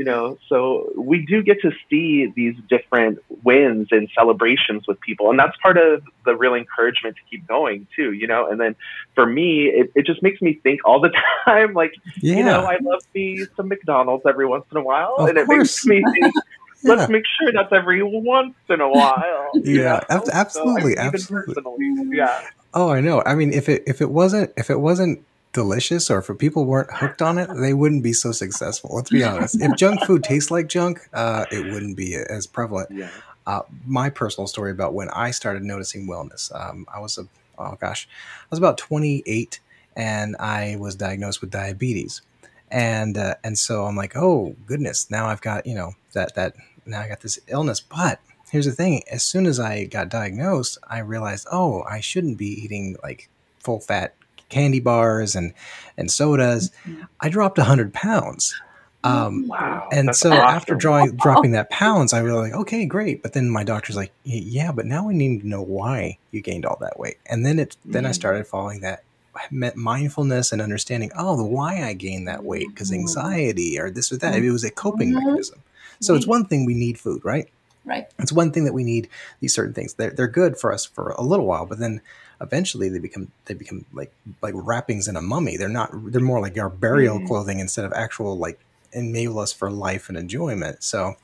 You 0.01 0.07
know 0.07 0.39
so 0.49 0.91
we 0.97 1.27
do 1.27 1.43
get 1.43 1.61
to 1.61 1.71
see 1.91 2.33
these 2.35 2.55
different 2.71 3.19
wins 3.45 3.89
and 3.91 4.09
celebrations 4.15 4.89
with 4.89 4.99
people 5.03 5.29
and 5.29 5.39
that's 5.39 5.55
part 5.59 5.77
of 5.77 6.03
the 6.25 6.35
real 6.35 6.55
encouragement 6.55 7.15
to 7.17 7.23
keep 7.31 7.47
going 7.47 7.87
too 7.95 8.13
you 8.13 8.27
know 8.27 8.51
and 8.51 8.59
then 8.59 8.75
for 9.15 9.27
me 9.27 9.67
it, 9.67 9.93
it 9.95 10.07
just 10.07 10.23
makes 10.23 10.41
me 10.41 10.55
think 10.63 10.81
all 10.87 11.01
the 11.01 11.13
time 11.45 11.75
like 11.75 11.93
yeah. 12.23 12.37
you 12.37 12.43
know 12.43 12.63
i 12.65 12.79
love 12.81 13.03
me 13.15 13.45
some 13.59 13.69
mcdonald's 13.69 14.25
every 14.27 14.47
once 14.47 14.65
in 14.71 14.79
a 14.79 14.83
while 14.83 15.17
of 15.19 15.29
and 15.29 15.37
it 15.37 15.45
course. 15.45 15.85
makes 15.85 16.05
me 16.07 16.13
think 16.15 16.35
yeah. 16.83 16.95
let's 16.95 17.11
make 17.11 17.25
sure 17.39 17.53
that's 17.53 17.71
every 17.71 18.03
once 18.03 18.55
in 18.71 18.81
a 18.81 18.89
while 18.89 19.51
yeah 19.55 20.01
absolutely 20.09 20.95
so, 20.95 21.03
absolutely 21.03 22.17
yeah 22.17 22.41
oh 22.73 22.89
i 22.89 23.03
know 23.03 23.23
i 23.27 23.35
mean 23.35 23.53
if 23.53 23.69
it 23.69 23.83
if 23.87 24.01
it 24.01 24.11
wasn't 24.11 24.51
if 24.57 24.71
it 24.71 24.81
wasn't 24.81 25.23
delicious 25.53 26.11
or 26.11 26.19
if 26.19 26.39
people 26.39 26.65
weren't 26.65 26.93
hooked 26.93 27.23
on 27.23 27.39
it, 27.39 27.49
they 27.61 27.75
wouldn't 27.75 28.03
be 28.03 28.13
so 28.13 28.33
successful. 28.33 28.95
Let's 28.95 29.11
be 29.11 29.25
honest. 29.25 29.61
If 29.61 29.77
junk 29.77 30.03
food 30.05 30.23
tastes 30.23 30.51
like 30.51 30.69
junk, 30.69 31.01
uh, 31.13 31.47
it 31.51 31.73
wouldn't 31.73 31.97
be 31.97 32.15
as 32.17 32.47
prevalent. 32.47 32.91
Yeah. 32.91 33.11
Uh, 33.47 33.63
my 33.85 34.11
personal 34.11 34.47
story 34.47 34.71
about 34.71 34.95
when 34.95 35.09
I 35.11 35.31
started 35.31 35.65
noticing 35.65 36.07
wellness. 36.07 36.55
Um, 36.55 36.87
I 36.93 37.01
was 37.01 37.19
a 37.19 37.27
oh 37.59 37.77
gosh, 37.81 38.09
I 38.43 38.47
was 38.51 38.59
about 38.59 38.79
28 38.79 39.61
and 39.97 40.37
I 40.39 40.77
was 40.79 40.95
diagnosed 40.95 41.41
with 41.41 41.51
diabetes, 41.51 42.23
and 42.71 43.17
uh, 43.17 43.35
and 43.43 43.59
so 43.59 43.87
I'm 43.87 43.97
like, 43.97 44.15
oh 44.15 44.55
goodness, 44.67 45.11
now 45.11 45.27
I've 45.27 45.41
got 45.41 45.67
you 45.67 45.75
know 45.75 45.95
that 46.13 46.35
that 46.35 46.55
now 46.87 47.01
I 47.01 47.09
got 47.09 47.21
this 47.21 47.39
illness, 47.49 47.81
but. 47.81 48.21
Here's 48.51 48.67
the 48.67 48.73
thing: 48.73 49.05
as 49.09 49.23
soon 49.23 49.47
as 49.47 49.61
I 49.61 49.85
got 49.85 50.09
diagnosed, 50.09 50.77
I 50.89 50.99
realized, 50.99 51.47
oh, 51.53 51.85
I 51.85 52.01
shouldn't 52.01 52.37
be 52.37 52.49
eating 52.49 52.97
like 53.01 53.29
full 53.61 53.79
fat 53.79 54.17
candy 54.51 54.81
bars 54.81 55.35
and 55.35 55.55
and 55.97 56.11
sodas. 56.11 56.71
Mm-hmm. 56.85 57.03
I 57.21 57.29
dropped 57.31 57.59
hundred 57.59 57.95
pounds. 57.95 58.55
Um, 59.03 59.49
Wow. 59.49 59.89
and 59.93 60.09
that's 60.09 60.19
so 60.19 60.31
after 60.35 60.75
drawing, 60.75 61.17
dropping 61.17 61.53
that 61.53 61.71
pounds, 61.71 62.13
I 62.13 62.21
was 62.21 62.33
like, 62.35 62.53
okay, 62.53 62.85
great. 62.85 63.23
But 63.23 63.33
then 63.33 63.49
my 63.49 63.65
doctor's 63.65 63.97
like, 63.97 64.13
yeah, 64.25 64.73
but 64.73 64.85
now 64.85 65.07
we 65.07 65.15
need 65.15 65.41
to 65.41 65.49
know 65.49 65.63
why 65.63 66.19
you 66.33 66.43
gained 66.43 66.67
all 66.67 66.77
that 66.83 66.99
weight. 67.01 67.17
And 67.25 67.47
then 67.47 67.59
it, 67.59 67.79
then 67.87 68.05
I 68.05 68.11
Mm. 68.11 68.15
started 68.15 68.47
following 68.47 68.81
that 68.81 69.05
met 69.51 69.75
mindfulness 69.77 70.53
and 70.53 70.61
understanding, 70.61 71.11
oh, 71.17 71.35
the 71.37 71.45
why 71.45 71.83
I 71.83 71.95
gained 71.95 72.29
that 72.29 72.45
weight 72.45 72.69
because 72.69 72.91
Mhm. 72.91 72.97
anxiety 72.97 73.79
or 73.81 73.89
this 73.91 74.13
or 74.13 74.19
that. 74.19 74.35
It 74.43 74.51
was 74.51 74.65
a 74.65 74.71
coping 74.71 75.15
mechanism. 75.15 75.61
So 76.01 76.15
it's 76.15 76.27
one 76.27 76.45
thing 76.45 76.67
we 76.67 76.75
need 76.75 76.99
food, 76.99 77.25
right? 77.25 77.49
Right. 77.87 78.07
It's 78.19 78.33
one 78.33 78.53
thing 78.53 78.65
that 78.65 78.75
we 78.75 78.85
need 78.85 79.09
these 79.41 79.55
certain 79.55 79.73
things. 79.73 79.95
They're, 79.95 80.11
they're 80.11 80.29
good 80.29 80.59
for 80.59 80.73
us 80.75 80.85
for 80.85 81.11
a 81.17 81.23
little 81.23 81.47
while, 81.47 81.65
but 81.65 81.79
then 81.79 82.03
eventually 82.41 82.89
they 82.89 82.99
become 82.99 83.31
they 83.47 83.55
become 83.55 83.85
like 83.93 84.13
like 84.43 84.55
wrappings 84.57 85.09
in 85.09 85.17
a 85.17 85.23
mummy. 85.23 85.57
They're 85.57 85.69
not. 85.69 85.91
They're 86.13 86.21
more 86.21 86.41
like 86.41 86.57
our 86.59 86.71
burial 86.71 87.21
Mm. 87.21 87.27
clothing 87.27 87.59
instead 87.61 87.85
of 87.85 87.93
actual 87.93 88.37
like 88.39 88.59
enable 88.93 89.39
us 89.39 89.53
for 89.53 89.71
life 89.71 90.09
and 90.09 90.17
enjoyment. 90.19 90.83
So 90.83 91.15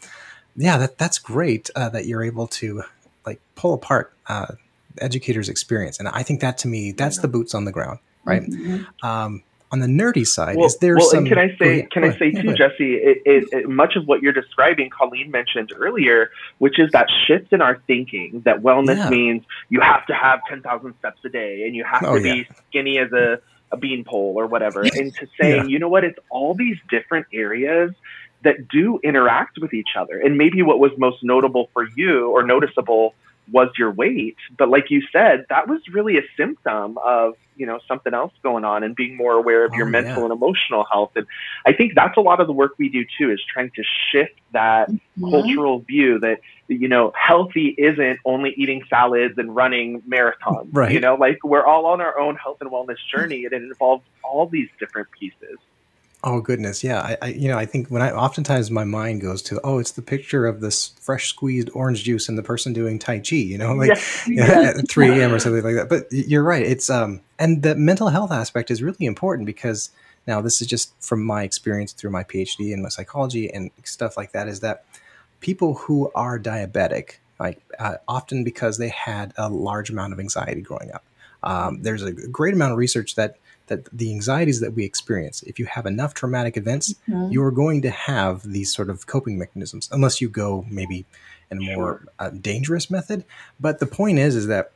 yeah, 0.56 0.78
that 0.78 0.98
that's 0.98 1.18
great 1.18 1.70
uh, 1.74 1.88
that 1.90 2.06
you're 2.06 2.22
able 2.22 2.46
to 2.48 2.84
like 3.24 3.40
pull 3.56 3.74
apart 3.74 4.12
uh, 4.28 4.52
educators' 4.98 5.48
experience, 5.48 5.98
and 5.98 6.08
I 6.08 6.22
think 6.22 6.40
that 6.40 6.58
to 6.58 6.68
me 6.68 6.92
that's 6.92 7.18
the 7.18 7.28
boots 7.28 7.54
on 7.54 7.64
the 7.64 7.72
ground, 7.72 7.98
right? 8.24 8.42
Mhm. 8.42 8.86
Um, 9.02 9.42
on 9.72 9.80
the 9.80 9.86
nerdy 9.86 10.26
side, 10.26 10.56
Well, 10.56 10.66
is 10.66 10.76
there 10.78 10.96
well, 10.96 11.08
some? 11.10 11.18
and 11.20 11.28
can 11.28 11.38
I 11.38 11.48
say, 11.48 11.54
oh, 11.60 11.70
ahead, 11.70 11.90
can 11.90 12.04
I 12.04 12.16
say. 12.18 12.30
Yeah, 12.32 12.42
too. 12.42 12.54
Jesse? 12.54 12.94
It, 12.94 13.22
it, 13.24 13.44
it, 13.52 13.68
much 13.68 13.96
of 13.96 14.06
what 14.06 14.22
you're 14.22 14.32
describing, 14.32 14.90
Colleen 14.90 15.30
mentioned 15.30 15.72
earlier, 15.76 16.30
which 16.58 16.78
is 16.78 16.90
that 16.92 17.08
shift 17.26 17.52
in 17.52 17.60
our 17.60 17.80
thinking 17.86 18.42
that 18.44 18.62
wellness 18.62 18.96
Yeah. 18.96 19.10
means 19.10 19.42
you 19.68 19.80
have 19.80 20.06
to 20.06 20.14
have 20.14 20.40
10,000 20.48 20.94
steps 20.98 21.20
a 21.24 21.28
day 21.28 21.64
and 21.66 21.74
you 21.74 21.84
have 21.84 22.04
Oh, 22.04 22.16
to 22.16 22.22
be 22.22 22.46
skinny 22.68 22.98
as 22.98 23.10
a, 23.12 23.40
a 23.72 23.76
beanpole 23.76 24.34
or 24.36 24.46
whatever, 24.46 24.82
and 24.82 25.12
to 25.16 25.26
saying, 25.40 25.62
Yeah. 25.62 25.66
you 25.66 25.78
know 25.80 25.88
what, 25.88 26.04
it's 26.04 26.18
all 26.30 26.54
these 26.54 26.76
different 26.88 27.26
areas 27.32 27.90
that 28.42 28.68
do 28.68 29.00
interact 29.02 29.58
with 29.60 29.74
each 29.74 29.96
other. 29.98 30.20
And 30.20 30.38
maybe 30.38 30.62
what 30.62 30.78
was 30.78 30.92
most 30.98 31.24
notable 31.24 31.68
for 31.72 31.88
you 31.96 32.28
or 32.30 32.44
noticeable 32.44 33.14
was 33.52 33.68
your 33.78 33.92
weight, 33.92 34.36
but 34.58 34.68
like 34.68 34.90
you 34.90 35.02
said, 35.12 35.46
that 35.48 35.68
was 35.68 35.80
really 35.92 36.18
a 36.18 36.22
symptom 36.36 36.98
of 37.04 37.34
you 37.56 37.64
know 37.66 37.78
something 37.88 38.12
else 38.12 38.32
going 38.42 38.64
on 38.64 38.82
and 38.82 38.94
being 38.94 39.16
more 39.16 39.32
aware 39.32 39.64
of 39.64 39.72
your 39.74 39.86
Oh, 39.86 39.90
mental 39.90 40.18
yeah. 40.18 40.24
and 40.24 40.32
emotional 40.32 40.84
health. 40.92 41.12
And 41.16 41.26
I 41.64 41.72
think 41.72 41.94
that's 41.94 42.16
a 42.16 42.20
lot 42.20 42.40
of 42.40 42.46
the 42.48 42.52
work 42.52 42.72
we 42.78 42.88
do 42.88 43.04
too, 43.18 43.30
is 43.30 43.40
trying 43.50 43.70
to 43.76 43.82
shift 44.10 44.34
that 44.52 44.90
Mhm. 44.90 45.30
cultural 45.30 45.78
view 45.80 46.18
that 46.20 46.40
you 46.68 46.88
know 46.88 47.12
healthy 47.16 47.74
isn't 47.78 48.18
only 48.24 48.50
eating 48.56 48.82
salads 48.90 49.38
and 49.38 49.54
running 49.54 50.02
marathons. 50.02 50.68
Right. 50.72 50.92
You 50.92 51.00
know, 51.00 51.14
like 51.14 51.38
we're 51.44 51.64
all 51.64 51.86
on 51.86 52.00
our 52.00 52.18
own 52.18 52.36
health 52.36 52.58
and 52.60 52.70
wellness 52.70 52.98
journey, 53.14 53.44
and 53.44 53.52
it 53.54 53.62
involves 53.62 54.04
all 54.22 54.46
these 54.46 54.68
different 54.78 55.08
pieces. 55.12 55.58
Oh 56.28 56.40
goodness, 56.40 56.82
yeah. 56.82 57.00
I, 57.02 57.16
I, 57.22 57.26
you 57.28 57.46
know, 57.46 57.56
I 57.56 57.66
think 57.66 57.86
when 57.86 58.02
I 58.02 58.10
oftentimes 58.10 58.68
my 58.68 58.82
mind 58.82 59.20
goes 59.20 59.40
to, 59.42 59.60
oh, 59.62 59.78
it's 59.78 59.92
the 59.92 60.02
picture 60.02 60.44
of 60.44 60.60
this 60.60 60.88
fresh 61.00 61.28
squeezed 61.28 61.70
orange 61.72 62.02
juice 62.02 62.28
and 62.28 62.36
the 62.36 62.42
person 62.42 62.72
doing 62.72 62.98
tai 62.98 63.20
chi. 63.20 63.36
You 63.36 63.56
know, 63.56 63.74
like 63.76 63.90
Yes. 64.26 64.28
at 64.80 64.88
3 64.90 65.08
a.m. 65.20 65.32
or 65.32 65.38
something 65.38 65.62
like 65.62 65.76
that. 65.76 65.88
But 65.88 66.06
you're 66.10 66.42
right. 66.42 66.66
It's 66.66 66.90
um, 66.90 67.20
and 67.38 67.62
the 67.62 67.76
mental 67.76 68.08
health 68.08 68.32
aspect 68.32 68.72
is 68.72 68.82
really 68.82 69.06
important 69.06 69.46
because 69.46 69.90
now 70.26 70.40
this 70.40 70.60
is 70.60 70.66
just 70.66 70.92
from 71.00 71.24
my 71.24 71.44
experience 71.44 71.92
through 71.92 72.10
my 72.10 72.24
PhD 72.24 72.72
and 72.72 72.82
my 72.82 72.88
psychology 72.88 73.48
and 73.48 73.70
stuff 73.84 74.16
like 74.16 74.32
that. 74.32 74.48
Is 74.48 74.58
that 74.60 74.84
people 75.38 75.74
who 75.74 76.10
are 76.16 76.40
diabetic, 76.40 77.18
like 77.38 77.62
uh, 77.78 77.98
often 78.08 78.42
because 78.42 78.78
they 78.78 78.88
had 78.88 79.32
a 79.36 79.48
large 79.48 79.90
amount 79.90 80.12
of 80.12 80.18
anxiety 80.18 80.60
growing 80.60 80.90
up. 80.90 81.04
Um, 81.44 81.82
there's 81.82 82.02
a 82.02 82.10
great 82.12 82.54
amount 82.54 82.72
of 82.72 82.78
research 82.78 83.14
that 83.14 83.36
that 83.68 83.84
the 83.96 84.10
anxieties 84.12 84.60
that 84.60 84.74
we 84.74 84.84
experience, 84.84 85.42
if 85.42 85.58
you 85.58 85.66
have 85.66 85.86
enough 85.86 86.14
traumatic 86.14 86.56
events, 86.56 86.94
Mhm. 87.08 87.32
you 87.32 87.42
are 87.42 87.50
going 87.50 87.82
to 87.82 87.90
have 87.90 88.42
these 88.52 88.72
sort 88.74 88.90
of 88.90 89.06
coping 89.06 89.36
mechanisms, 89.38 89.88
unless 89.92 90.20
you 90.20 90.28
go 90.28 90.64
maybe 90.70 91.04
in 91.50 91.58
a 91.58 91.74
more 91.76 92.02
uh, 92.18 92.30
dangerous 92.30 92.90
method. 92.90 93.24
But 93.60 93.78
the 93.80 93.86
point 93.86 94.18
is, 94.18 94.34
is 94.34 94.46
that 94.48 94.72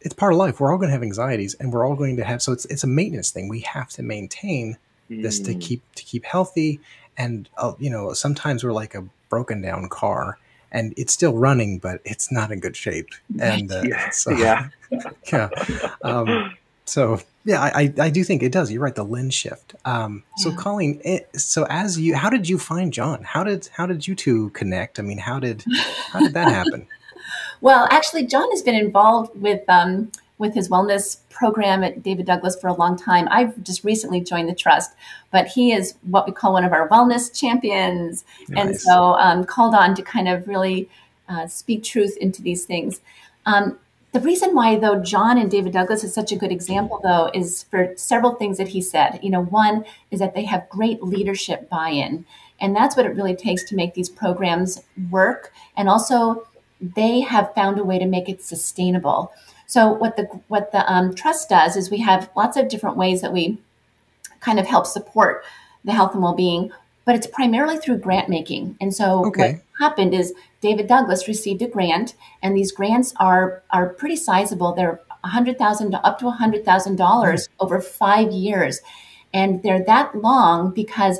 it's 0.00 0.14
part 0.14 0.32
of 0.32 0.38
life. 0.38 0.58
We're 0.58 0.72
all 0.72 0.78
going 0.78 0.88
to 0.88 0.92
have 0.92 1.02
anxieties, 1.02 1.54
and 1.54 1.72
we're 1.72 1.86
all 1.86 1.94
going 1.96 2.16
to 2.16 2.24
have. 2.24 2.42
So 2.42 2.52
it's 2.52 2.64
it's 2.66 2.82
a 2.84 2.88
maintenance 2.88 3.30
thing. 3.30 3.48
We 3.48 3.60
have 3.60 3.88
to 3.90 4.02
maintain 4.02 4.76
this 5.08 5.38
to 5.40 5.54
Mm. 5.54 5.60
keep 5.60 5.82
to 5.94 6.02
keep 6.04 6.24
healthy. 6.24 6.80
And 7.16 7.48
uh, 7.58 7.74
you 7.78 7.90
know, 7.90 8.12
sometimes 8.14 8.64
we're 8.64 8.72
like 8.72 8.94
a 8.96 9.04
broken 9.28 9.60
down 9.62 9.88
car, 9.88 10.38
and 10.72 10.92
it's 10.96 11.12
still 11.12 11.36
running, 11.36 11.78
but 11.78 12.00
it's 12.04 12.32
not 12.32 12.50
in 12.50 12.58
good 12.60 12.76
shape. 12.76 13.10
And 13.40 13.70
uh, 13.70 13.82
Yeah. 13.84 14.10
so, 14.10 14.30
yeah. 14.32 14.68
yeah. 15.32 15.48
Um, 16.02 16.54
so 16.86 17.20
yeah, 17.44 17.60
I, 17.60 17.92
I 17.98 18.10
do 18.10 18.22
think 18.22 18.42
it 18.42 18.52
does. 18.52 18.70
You're 18.70 18.82
right. 18.82 18.94
The 18.94 19.04
lens 19.04 19.34
shift. 19.34 19.74
Um, 19.84 20.22
so 20.36 20.50
Yeah. 20.50 20.56
Colleen, 20.56 21.00
it, 21.04 21.28
so 21.40 21.66
as 21.68 21.98
you, 21.98 22.14
how 22.14 22.30
did 22.30 22.48
you 22.48 22.58
find 22.58 22.92
Jon? 22.92 23.22
How 23.24 23.42
did 23.42 23.68
how 23.72 23.86
did 23.86 24.06
you 24.06 24.14
two 24.14 24.50
connect? 24.50 24.98
I 24.98 25.02
mean, 25.02 25.18
how 25.18 25.40
did 25.40 25.64
how 26.10 26.20
did 26.20 26.34
that 26.34 26.48
happen? 26.52 26.86
Well, 27.60 27.88
actually, 27.90 28.26
Jon 28.26 28.50
has 28.50 28.62
been 28.62 28.74
involved 28.74 29.40
with 29.40 29.62
um, 29.68 30.12
with 30.38 30.54
his 30.54 30.68
wellness 30.68 31.18
program 31.30 31.82
at 31.82 32.02
David 32.02 32.26
Douglas 32.26 32.58
for 32.60 32.68
a 32.68 32.74
long 32.74 32.96
time. 32.96 33.26
I've 33.30 33.62
just 33.62 33.82
recently 33.84 34.20
joined 34.20 34.48
the 34.48 34.54
trust, 34.54 34.92
but 35.30 35.46
he 35.48 35.72
is 35.72 35.94
what 36.02 36.26
we 36.26 36.32
call 36.32 36.52
one 36.52 36.64
of 36.64 36.72
our 36.72 36.88
wellness 36.88 37.32
champions, 37.36 38.24
and 38.56 38.78
so 38.78 39.14
um, 39.14 39.44
called 39.44 39.74
on 39.74 39.94
to 39.96 40.02
kind 40.02 40.28
of 40.28 40.46
really 40.46 40.88
uh, 41.28 41.46
speak 41.48 41.82
truth 41.82 42.16
into 42.18 42.42
these 42.42 42.64
things. 42.64 43.00
Um, 43.46 43.78
the 44.12 44.20
reason 44.20 44.54
why, 44.54 44.76
though, 44.76 45.00
Jon 45.00 45.38
and 45.38 45.50
David 45.50 45.72
Douglas 45.72 46.04
is 46.04 46.12
such 46.14 46.32
a 46.32 46.36
good 46.36 46.52
example, 46.52 47.00
though, 47.02 47.30
is 47.32 47.64
for 47.64 47.92
several 47.96 48.34
things 48.34 48.58
that 48.58 48.68
he 48.68 48.80
said. 48.82 49.18
You 49.22 49.30
know, 49.30 49.42
one 49.42 49.84
is 50.10 50.20
that 50.20 50.34
they 50.34 50.44
have 50.44 50.68
great 50.68 51.02
leadership 51.02 51.68
buy-in, 51.70 52.26
and 52.60 52.76
that's 52.76 52.96
what 52.96 53.06
it 53.06 53.16
really 53.16 53.34
takes 53.34 53.64
to 53.64 53.74
make 53.74 53.94
these 53.94 54.10
programs 54.10 54.82
work, 55.10 55.52
and 55.76 55.88
also 55.88 56.46
they 56.80 57.20
have 57.20 57.54
found 57.54 57.78
a 57.78 57.84
way 57.84 57.98
to 57.98 58.06
make 58.06 58.28
it 58.28 58.42
sustainable. 58.42 59.32
So 59.66 59.90
what 59.92 60.16
the 60.16 60.24
what 60.48 60.72
the 60.72 60.92
um, 60.92 61.14
trust 61.14 61.48
does 61.48 61.76
is 61.76 61.90
we 61.90 61.98
have 62.00 62.28
lots 62.36 62.56
of 62.56 62.68
different 62.68 62.96
ways 62.96 63.22
that 63.22 63.32
we 63.32 63.58
kind 64.40 64.58
of 64.58 64.66
help 64.66 64.86
support 64.86 65.44
the 65.84 65.92
health 65.92 66.12
and 66.12 66.22
well-being, 66.22 66.70
but 67.04 67.14
it's 67.14 67.26
primarily 67.26 67.78
through 67.78 67.98
grant 67.98 68.28
making. 68.28 68.76
And 68.80 68.92
so 68.94 69.26
Okay. 69.26 69.52
what 69.52 69.62
happened 69.78 70.12
is 70.12 70.34
David 70.62 70.86
Douglas 70.86 71.28
received 71.28 71.60
a 71.60 71.68
grant, 71.68 72.14
and 72.40 72.56
these 72.56 72.72
grants 72.72 73.12
are 73.18 73.62
are 73.70 73.90
pretty 73.90 74.16
sizable. 74.16 74.72
They're 74.72 75.00
a 75.24 75.28
hundred 75.28 75.58
thousand 75.58 75.94
up 75.94 76.18
to 76.20 76.28
a 76.28 76.30
hundred 76.30 76.64
thousand 76.64 76.96
dollars 76.96 77.48
mm-hmm. 77.48 77.64
over 77.64 77.80
five 77.80 78.32
years, 78.32 78.80
and 79.34 79.62
they're 79.62 79.84
that 79.84 80.14
long 80.14 80.70
because 80.70 81.18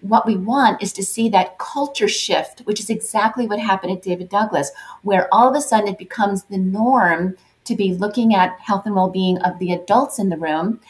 what 0.00 0.26
we 0.26 0.36
want 0.36 0.82
is 0.82 0.92
to 0.94 1.04
see 1.04 1.28
that 1.28 1.58
culture 1.58 2.08
shift, 2.08 2.60
which 2.60 2.80
is 2.80 2.90
exactly 2.90 3.46
what 3.46 3.60
happened 3.60 3.92
at 3.92 4.02
David 4.02 4.28
Douglas, 4.28 4.72
where 5.02 5.32
all 5.32 5.48
of 5.48 5.54
a 5.54 5.60
sudden 5.60 5.88
it 5.88 5.98
becomes 5.98 6.44
the 6.44 6.58
norm 6.58 7.36
to 7.64 7.76
be 7.76 7.94
looking 7.94 8.34
at 8.34 8.58
health 8.58 8.84
and 8.86 8.96
well 8.96 9.10
being 9.10 9.38
of 9.38 9.58
the 9.58 9.72
adults 9.72 10.18
in 10.18 10.28
the 10.28 10.36
room. 10.36 10.80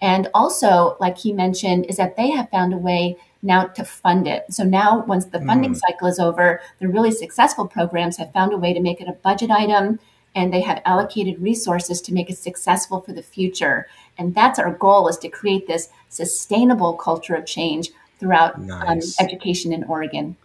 And 0.00 0.28
also, 0.34 0.96
like 1.00 1.18
he 1.18 1.32
mentioned, 1.32 1.86
is 1.86 1.96
that 1.96 2.16
they 2.16 2.30
have 2.30 2.50
found 2.50 2.72
a 2.72 2.78
way 2.78 3.16
now 3.42 3.64
to 3.64 3.84
fund 3.84 4.26
it. 4.26 4.44
So 4.50 4.64
now, 4.64 5.04
once 5.06 5.24
the 5.26 5.40
funding 5.40 5.74
cycle 5.74 6.08
is 6.08 6.18
over, 6.18 6.60
the 6.78 6.88
really 6.88 7.10
successful 7.10 7.66
programs 7.66 8.18
have 8.18 8.32
found 8.32 8.52
a 8.52 8.58
way 8.58 8.72
to 8.74 8.80
make 8.80 9.00
it 9.00 9.08
a 9.08 9.12
budget 9.12 9.50
item 9.50 9.98
and 10.34 10.52
they 10.52 10.60
have 10.60 10.80
allocated 10.84 11.42
resources 11.42 12.00
to 12.02 12.14
make 12.14 12.30
it 12.30 12.38
successful 12.38 13.00
for 13.00 13.12
the 13.12 13.22
future. 13.22 13.88
And 14.16 14.34
that's 14.34 14.58
our 14.58 14.70
goal 14.72 15.08
is 15.08 15.16
to 15.18 15.28
create 15.28 15.66
this 15.66 15.88
sustainable 16.08 16.94
culture 16.94 17.34
of 17.34 17.46
change 17.46 17.90
throughout 18.18 18.54
um, 18.56 19.00
education 19.18 19.72
in 19.72 19.82
Oregon. 19.84 20.36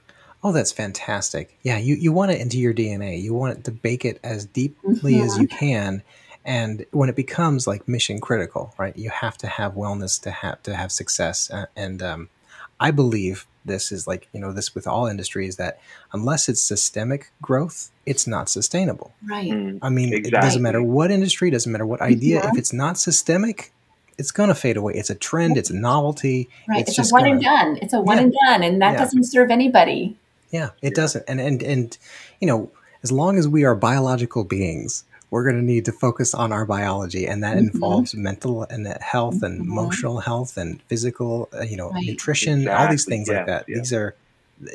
Oh, 0.43 0.51
that's 0.51 0.71
fantastic. 0.71 1.57
Yeah, 1.63 1.77
you, 1.77 1.95
you 1.95 2.11
want 2.11 2.31
it 2.31 2.39
into 2.39 2.57
your 2.57 2.73
DNA. 2.73 3.21
You 3.21 3.33
want 3.33 3.57
it 3.57 3.63
to 3.65 3.71
bake 3.71 4.05
it 4.05 4.19
as 4.23 4.45
deeply 4.45 5.19
as 5.19 5.33
Mm-hmm. 5.33 5.41
you 5.41 5.47
can. 5.47 6.03
And 6.45 6.85
when 6.91 7.09
it 7.09 7.15
becomes 7.15 7.65
like 7.67 7.87
mission 7.87 8.19
critical, 8.21 8.73
right? 8.77 8.95
You 8.95 9.09
have 9.09 9.37
to 9.39 9.47
have 9.47 9.73
wellness 9.73 10.21
to 10.21 10.31
have 10.31 10.61
to 10.63 10.75
have 10.75 10.91
success. 10.91 11.49
Uh, 11.49 11.65
and 11.75 12.01
um, 12.03 12.29
I 12.79 12.91
believe 12.91 13.45
this 13.63 13.91
is 13.91 14.05
like 14.05 14.27
you 14.33 14.39
know 14.39 14.51
this 14.51 14.75
with 14.75 14.85
all 14.85 15.07
industries 15.07 15.55
that 15.55 15.79
unless 16.13 16.47
it's 16.49 16.61
systemic 16.61 17.31
growth, 17.41 17.89
it's 18.05 18.27
not 18.27 18.49
sustainable. 18.49 19.13
Right. 19.27 19.51
Mm. 19.51 19.79
I 19.81 19.89
mean, 19.89 20.13
it 20.13 20.29
doesn't 20.31 20.61
matter 20.61 20.81
what 20.83 21.09
industry, 21.11 21.49
doesn't 21.49 21.71
matter 21.71 21.85
what 21.85 22.01
idea. 22.01 22.41
Mhm. 22.41 22.51
If 22.51 22.57
it's 22.59 22.73
not 22.73 22.99
systemic, 22.99 23.71
it's 24.17 24.31
going 24.31 24.49
to 24.49 24.55
fade 24.55 24.77
away. 24.77 24.93
It's 24.93 25.09
a 25.09 25.15
trend. 25.15 25.57
It's 25.57 25.69
a 25.69 25.75
novelty. 25.75 26.47
Right. 26.69 26.79
It's 26.81 26.89
It's, 26.89 26.97
just 26.97 27.11
a 27.11 27.15
one 27.15 27.23
gonna- 27.23 27.33
and 27.35 27.41
done. 27.43 27.79
It's 27.81 27.93
a 27.93 27.99
one 28.01 28.17
Yeah. 28.17 28.23
and 28.23 28.35
done, 28.47 28.63
and 28.63 28.81
that 28.81 28.93
Yeah. 28.93 28.99
doesn't 28.99 29.23
serve 29.25 29.49
anybody. 29.51 30.17
Yeah, 30.51 30.69
it 30.81 30.93
doesn't. 30.95 31.25
And 31.27 31.41
and 31.41 31.61
and 31.63 31.97
you 32.39 32.47
know, 32.47 32.69
as 33.03 33.11
long 33.11 33.37
as 33.37 33.47
we 33.47 33.63
are 33.65 33.75
biological 33.75 34.43
beings, 34.43 35.03
we're 35.31 35.43
going 35.43 35.55
to 35.57 35.61
need 35.61 35.85
to 35.85 35.91
focus 35.91 36.33
on 36.33 36.51
our 36.51 36.65
biology, 36.65 37.25
and 37.27 37.43
that 37.43 37.57
Mhm. 37.57 37.73
involves 37.73 38.13
mental 38.15 38.63
and 38.69 38.87
health 39.01 39.41
and 39.43 39.59
Mhm. 39.61 39.65
emotional 39.71 40.19
health 40.19 40.55
and 40.57 40.81
physical, 40.83 41.49
uh, 41.57 41.63
you 41.63 41.75
know, 41.77 41.89
Right. 41.91 42.05
nutrition, 42.05 42.67
all 42.67 42.87
these 42.87 43.03
Exactly. 43.07 43.15
things 43.15 43.27
like 43.29 43.45
that. 43.47 43.65
yeah. 43.67 43.77
These 43.77 43.93
are, 43.93 44.15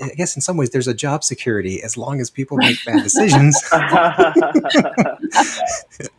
I 0.02 0.08
guess, 0.16 0.34
in 0.36 0.42
some 0.42 0.56
ways, 0.56 0.70
there's 0.70 0.88
a 0.88 0.94
job 0.94 1.24
security 1.24 1.82
as 1.82 1.96
long 1.96 2.20
as 2.20 2.28
people 2.30 2.56
make 2.66 2.84
bad 2.84 3.02
decisions. 3.02 3.56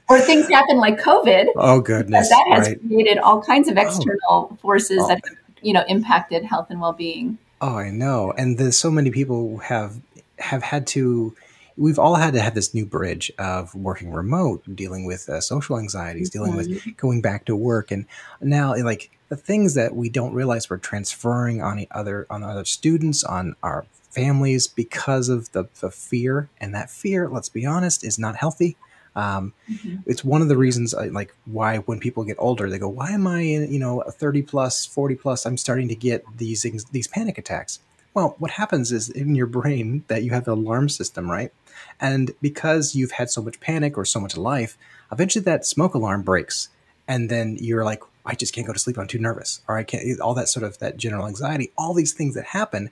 Or 0.10 0.20
things 0.20 0.48
happen 0.50 0.78
like 0.78 1.00
COVID, 1.00 1.48
oh 1.56 1.80
goodness, 1.80 2.28
that 2.30 2.46
has 2.52 2.68
right? 2.68 2.80
created 2.88 3.18
all 3.20 3.42
kinds 3.42 3.70
of 3.70 3.78
external 3.78 4.58
forces 4.62 5.00
Oh. 5.02 5.08
that 5.08 5.22
you 5.62 5.72
know 5.74 5.84
impacted 5.88 6.44
health 6.44 6.68
and 6.70 6.82
well-being. 6.82 7.38
Oh, 7.62 7.78
I 7.78 7.92
know. 7.92 8.34
And 8.38 8.58
there's 8.58 8.76
so 8.78 8.92
many 8.92 9.10
people 9.10 9.60
have 9.60 10.02
have 10.40 10.64
had 10.64 10.86
to 10.88 11.34
we've 11.82 12.00
all 12.00 12.16
had 12.16 12.34
to 12.34 12.40
have 12.40 12.54
this 12.54 12.74
new 12.74 12.86
bridge 12.86 13.32
of 13.40 13.74
working 13.74 14.12
remote, 14.12 14.64
dealing 14.76 15.04
with 15.04 15.28
uh, 15.28 15.42
social 15.42 15.80
anxieties, 15.80 16.30
dealing 16.30 16.54
mm-hmm. 16.54 16.74
with 16.74 16.98
going 16.98 17.22
back 17.22 17.46
to 17.46 17.56
work, 17.56 17.92
and 17.92 18.06
now 18.40 18.76
like 18.84 19.10
the 19.30 19.36
things 19.36 19.74
that 19.74 19.96
we 19.96 20.10
don't 20.10 20.34
realize 20.34 20.70
we're 20.70 20.78
transferring 20.78 21.62
on 21.62 21.86
other 21.92 22.28
on 22.30 22.44
other 22.44 22.66
students, 22.66 23.24
on 23.24 23.56
our 23.64 23.86
families 24.12 24.68
because 24.68 25.30
of 25.30 25.52
the, 25.54 25.66
the 25.80 25.90
fear, 25.90 26.50
and 26.60 26.76
that 26.76 26.90
fear, 26.90 27.28
let's 27.28 27.50
be 27.50 27.66
honest, 27.66 28.04
is 28.04 28.20
not 28.20 28.36
healthy. 28.36 28.78
Um, 29.16 29.54
mm-hmm. 29.70 29.98
It's 30.06 30.24
one 30.24 30.42
of 30.42 30.48
the 30.48 30.58
reasons, 30.58 30.94
uh, 30.94 31.10
like, 31.12 31.36
why 31.46 31.78
when 31.80 32.00
people 32.00 32.24
get 32.24 32.38
older, 32.40 32.70
they 32.70 32.80
go, 32.80 32.88
"Why 32.88 33.12
am 33.12 33.28
I, 33.28 33.42
in, 33.42 33.74
you 33.74 33.80
know, 33.80 34.04
thirty 34.10 34.42
plus, 34.42 34.86
forty 34.86 35.16
plus? 35.16 35.46
I'm 35.46 35.58
starting 35.58 35.88
to 35.90 35.96
get 35.96 36.24
these 36.38 36.62
these 36.92 37.08
panic 37.08 37.38
attacks." 37.38 37.80
Well, 38.14 38.36
what 38.40 38.52
happens 38.52 38.92
is 38.92 39.10
in 39.10 39.36
your 39.36 39.46
brain 39.46 40.04
that 40.08 40.24
you 40.24 40.32
have 40.32 40.46
the 40.46 40.54
alarm 40.54 40.90
system, 40.90 41.32
right? 41.32 41.54
And 42.00 42.32
because 42.42 42.96
you've 42.96 43.12
had 43.12 43.30
so 43.30 43.42
much 43.42 43.60
panic 43.60 43.98
or 43.98 44.06
so 44.06 44.20
much 44.20 44.36
life, 44.36 44.78
eventually 45.12 45.44
that 45.46 45.66
smoke 45.66 45.94
alarm 45.94 46.24
breaks, 46.24 46.70
and 47.08 47.30
then 47.30 47.58
you're 47.60 47.86
like, 47.86 48.02
"I 48.26 48.36
just 48.36 48.54
can't 48.54 48.68
go 48.68 48.74
to 48.74 48.80
sleep. 48.80 48.98
I'm 48.98 49.08
too 49.08 49.20
nervous," 49.20 49.62
or 49.68 49.78
I 49.78 49.84
can't. 49.84 50.20
All 50.20 50.34
that 50.34 50.50
sort 50.50 50.66
of 50.66 50.78
that 50.80 50.98
general 50.98 51.28
anxiety, 51.28 51.72
all 51.78 51.94
these 51.94 52.14
things 52.14 52.36
that 52.36 52.46
happen. 52.46 52.90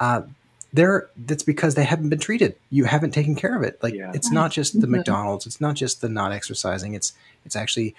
Uh, 0.00 0.22
they're 0.72 1.08
that's 1.16 1.42
because 1.42 1.74
they 1.74 1.84
haven't 1.84 2.08
been 2.08 2.18
treated. 2.18 2.56
You 2.70 2.84
haven't 2.84 3.12
taken 3.12 3.34
care 3.34 3.56
of 3.56 3.62
it. 3.62 3.78
Like 3.82 3.94
yeah. 3.94 4.12
it's 4.14 4.30
not 4.30 4.50
just 4.50 4.74
the 4.74 4.86
mm-hmm. 4.86 4.96
McDonald's, 4.96 5.46
it's 5.46 5.60
not 5.60 5.74
just 5.74 6.00
the 6.00 6.08
not 6.08 6.32
exercising. 6.32 6.94
It's 6.94 7.12
it's 7.44 7.56
actually 7.56 7.94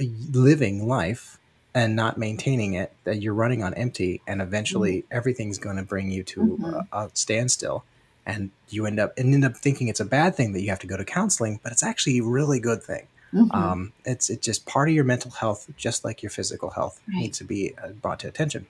a 0.00 0.10
living 0.32 0.88
life 0.88 1.38
and 1.76 1.94
not 1.94 2.16
maintaining 2.16 2.72
it 2.72 2.90
that 3.04 3.20
you're 3.20 3.34
running 3.34 3.62
on 3.62 3.74
empty 3.74 4.22
and 4.26 4.40
eventually 4.40 5.02
mm-hmm. 5.02 5.16
everything's 5.16 5.58
going 5.58 5.76
to 5.76 5.82
bring 5.82 6.10
you 6.10 6.22
to 6.22 6.40
mm-hmm. 6.40 6.74
a, 6.90 7.04
a, 7.04 7.10
standstill 7.12 7.84
and 8.24 8.50
you 8.70 8.86
end 8.86 8.98
up 8.98 9.12
and 9.18 9.34
end 9.34 9.44
up 9.44 9.54
thinking 9.54 9.86
it's 9.88 10.00
a 10.00 10.04
bad 10.04 10.34
thing 10.34 10.54
that 10.54 10.62
you 10.62 10.70
have 10.70 10.78
to 10.78 10.86
go 10.86 10.96
to 10.96 11.04
counseling 11.04 11.60
but 11.62 11.70
it's 11.70 11.82
actually 11.82 12.18
a 12.18 12.24
really 12.24 12.58
good 12.58 12.82
thing 12.82 13.06
mm-hmm. 13.32 13.50
um, 13.52 13.92
it's 14.06 14.30
it's 14.30 14.44
just 14.44 14.64
part 14.64 14.88
of 14.88 14.94
your 14.94 15.04
mental 15.04 15.30
health 15.30 15.68
just 15.76 16.02
like 16.02 16.22
your 16.22 16.30
physical 16.30 16.70
health 16.70 16.98
right. 17.08 17.18
needs 17.18 17.36
to 17.36 17.44
be 17.44 17.74
uh, 17.84 17.88
brought 17.88 18.18
to 18.18 18.26
attention 18.26 18.66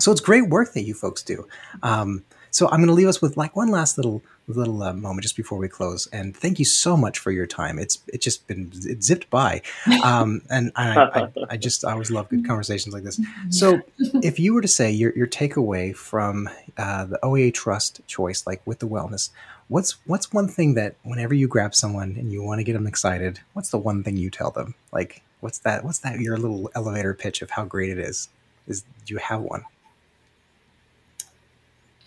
so 0.00 0.10
it's 0.10 0.20
great 0.20 0.48
work 0.48 0.72
that 0.72 0.82
you 0.82 0.92
folks 0.92 1.22
do 1.22 1.46
um, 1.84 2.24
so 2.50 2.66
I'm 2.66 2.78
going 2.78 2.88
to 2.88 2.94
leave 2.94 3.08
us 3.08 3.22
with 3.22 3.36
like 3.36 3.56
one 3.56 3.68
last 3.68 3.96
little 3.96 4.22
little 4.46 4.82
uh, 4.82 4.92
moment 4.92 5.22
just 5.22 5.36
before 5.36 5.58
we 5.58 5.68
close. 5.68 6.08
And 6.08 6.36
thank 6.36 6.58
you 6.58 6.64
so 6.64 6.96
much 6.96 7.18
for 7.18 7.30
your 7.30 7.46
time. 7.46 7.78
It's 7.78 7.98
it's 8.08 8.24
just 8.24 8.46
been 8.46 8.72
it 8.84 9.02
zipped 9.02 9.30
by, 9.30 9.62
um, 10.04 10.42
and 10.50 10.72
I, 10.76 10.98
I, 10.98 11.32
I, 11.50 11.56
just 11.58 11.84
I 11.84 11.92
always 11.92 12.10
love 12.10 12.28
good 12.28 12.46
conversations 12.46 12.94
like 12.94 13.04
this. 13.04 13.20
So 13.50 13.80
if 14.22 14.38
you 14.38 14.54
were 14.54 14.62
to 14.62 14.68
say 14.68 14.90
your 14.90 15.12
your 15.16 15.26
takeaway 15.26 15.94
from 15.94 16.48
uh, 16.76 17.04
the 17.06 17.18
OEA 17.22 17.54
Trust 17.54 18.00
choice, 18.06 18.46
like 18.46 18.60
with 18.66 18.80
the 18.80 18.88
wellness, 18.88 19.30
what's 19.68 19.96
what's 20.06 20.32
one 20.32 20.48
thing 20.48 20.74
that 20.74 20.96
whenever 21.02 21.34
you 21.34 21.48
grab 21.48 21.74
someone 21.74 22.16
and 22.18 22.32
you 22.32 22.42
want 22.42 22.58
to 22.58 22.64
get 22.64 22.74
them 22.74 22.86
excited, 22.86 23.40
what's 23.52 23.70
the 23.70 23.78
one 23.78 24.02
thing 24.02 24.16
you 24.16 24.30
tell 24.30 24.50
them? 24.50 24.74
Like 24.92 25.22
what's 25.40 25.58
that? 25.60 25.84
What's 25.84 26.00
that? 26.00 26.20
Your 26.20 26.36
little 26.36 26.70
elevator 26.74 27.14
pitch 27.14 27.42
of 27.42 27.50
how 27.50 27.64
great 27.64 27.90
it 27.90 27.98
is. 27.98 28.28
Is 28.66 28.84
do 29.04 29.14
you 29.14 29.18
have 29.18 29.40
one? 29.40 29.64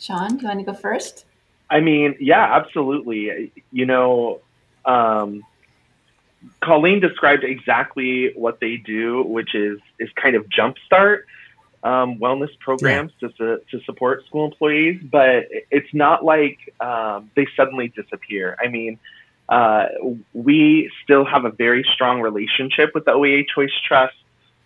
Jon, 0.03 0.35
do 0.35 0.41
you 0.41 0.47
want 0.49 0.59
to 0.59 0.65
go 0.65 0.73
first? 0.73 1.25
I 1.69 1.79
mean, 1.79 2.15
yeah, 2.19 2.55
absolutely. 2.55 3.53
You 3.71 3.85
know, 3.85 4.41
um, 4.83 5.43
Colleen 6.61 6.99
described 6.99 7.45
exactly 7.45 8.33
what 8.35 8.59
they 8.59 8.75
do, 8.77 9.23
which 9.23 9.55
is 9.55 9.79
is 9.99 10.09
kind 10.21 10.35
of 10.35 10.45
jumpstart 10.49 11.21
um, 11.83 12.17
wellness 12.19 12.57
programs 12.59 13.13
yeah. 13.21 13.29
to 13.37 13.61
to 13.71 13.83
support 13.85 14.25
school 14.25 14.45
employees, 14.45 15.01
but 15.09 15.45
it's 15.71 15.93
not 15.93 16.23
like 16.23 16.57
um, 16.81 17.31
they 17.35 17.47
suddenly 17.55 17.87
disappear. 17.89 18.57
I 18.63 18.67
mean, 18.67 18.99
uh, 19.47 19.85
we 20.33 20.91
still 21.03 21.25
have 21.25 21.45
a 21.45 21.51
very 21.51 21.85
strong 21.93 22.21
relationship 22.21 22.91
with 22.93 23.05
the 23.05 23.11
OEA 23.11 23.45
Choice 23.53 23.71
Trust. 23.87 24.15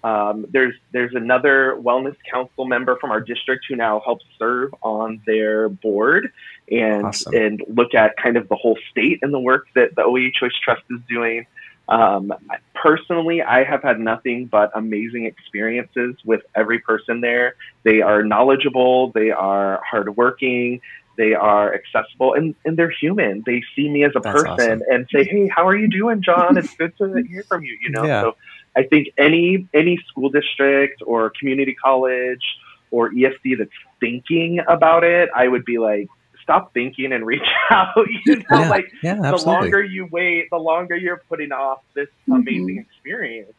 Um, 0.04 0.46
there's 0.52 0.76
there's 0.92 1.16
another 1.16 1.76
wellness 1.82 2.16
council 2.32 2.66
member 2.66 2.98
from 2.98 3.12
our 3.12 3.20
district 3.20 3.66
who 3.68 3.76
now 3.76 4.02
helps 4.06 4.26
serve 4.38 4.74
on 4.82 5.22
their 5.26 5.70
board 5.70 6.32
and 6.72 7.06
awesome. 7.06 7.34
and 7.34 7.64
look 7.68 7.94
at 7.94 8.16
kind 8.18 8.38
of 8.38 8.48
the 8.48 8.56
whole 8.56 8.78
state 8.92 9.20
and 9.22 9.34
the 9.34 9.40
work 9.40 9.68
that 9.76 9.96
the 9.96 10.04
OEA 10.04 10.34
Choice 10.34 10.54
Trust 10.64 10.84
is 10.90 11.00
doing. 11.10 11.46
Um, 11.90 12.34
personally, 12.76 13.42
I 13.42 13.64
have 13.64 13.82
had 13.82 14.00
nothing 14.00 14.46
but 14.46 14.72
amazing 14.76 15.26
experiences 15.26 16.16
with 16.26 16.42
every 16.54 16.80
person 16.80 17.22
there. 17.22 17.56
They 17.84 18.02
are 18.02 18.24
knowledgeable, 18.24 19.12
they 19.12 19.32
are 19.32 19.82
hardworking, 19.90 20.82
they 21.18 21.34
are 21.34 21.74
accessible, 21.74 22.34
and, 22.34 22.56
and 22.66 22.78
they're 22.78 22.92
human. 22.92 23.44
They 23.46 23.64
see 23.76 23.90
me 23.90 24.04
as 24.04 24.12
a 24.16 24.20
That's 24.20 24.44
person 24.44 24.52
awesome. 24.52 24.82
and 24.92 25.08
say, 25.12 25.24
"Hey, 25.24 25.48
how 25.48 25.68
are 25.68 25.76
you 25.76 25.88
doing, 25.88 26.22
Jon? 26.22 26.58
It's 26.58 26.76
good 26.76 26.96
to 26.98 27.24
hear 27.28 27.44
from 27.44 27.64
you." 27.64 27.76
You 27.82 27.90
know, 27.90 28.06
yeah. 28.06 28.22
so 28.22 28.36
I 28.78 28.84
think 28.84 29.08
any 29.18 29.68
any 29.74 29.98
school 30.08 30.30
district 30.30 31.02
or 31.06 31.32
community 31.40 31.74
college 31.74 32.44
or 32.92 33.12
ESD 33.12 33.58
that's 33.58 33.72
thinking 34.00 34.60
about 34.68 35.04
it, 35.04 35.30
I 35.36 35.48
would 35.48 35.66
be 35.66 35.80
like, 35.80 36.08
stop 36.44 36.74
thinking 36.74 37.12
and 37.12 37.26
reach 37.26 37.42
out. 37.72 37.96
You 38.26 38.38
know, 38.38 38.44
yeah, 38.52 38.70
like 38.70 38.94
yeah, 39.02 39.16
the 39.16 39.44
longer 39.46 39.84
you 39.84 40.08
wait, 40.12 40.50
the 40.52 40.58
longer 40.58 40.96
you're 40.96 41.24
putting 41.28 41.52
off 41.52 41.80
this 41.96 42.08
mm-hmm. 42.08 42.34
amazing 42.34 42.78
experience. 42.78 43.52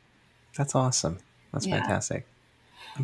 That's 0.57 0.75
awesome. 0.75 1.19
That's 1.53 1.67
yeah. 1.67 1.81
fantastic. 1.81 2.27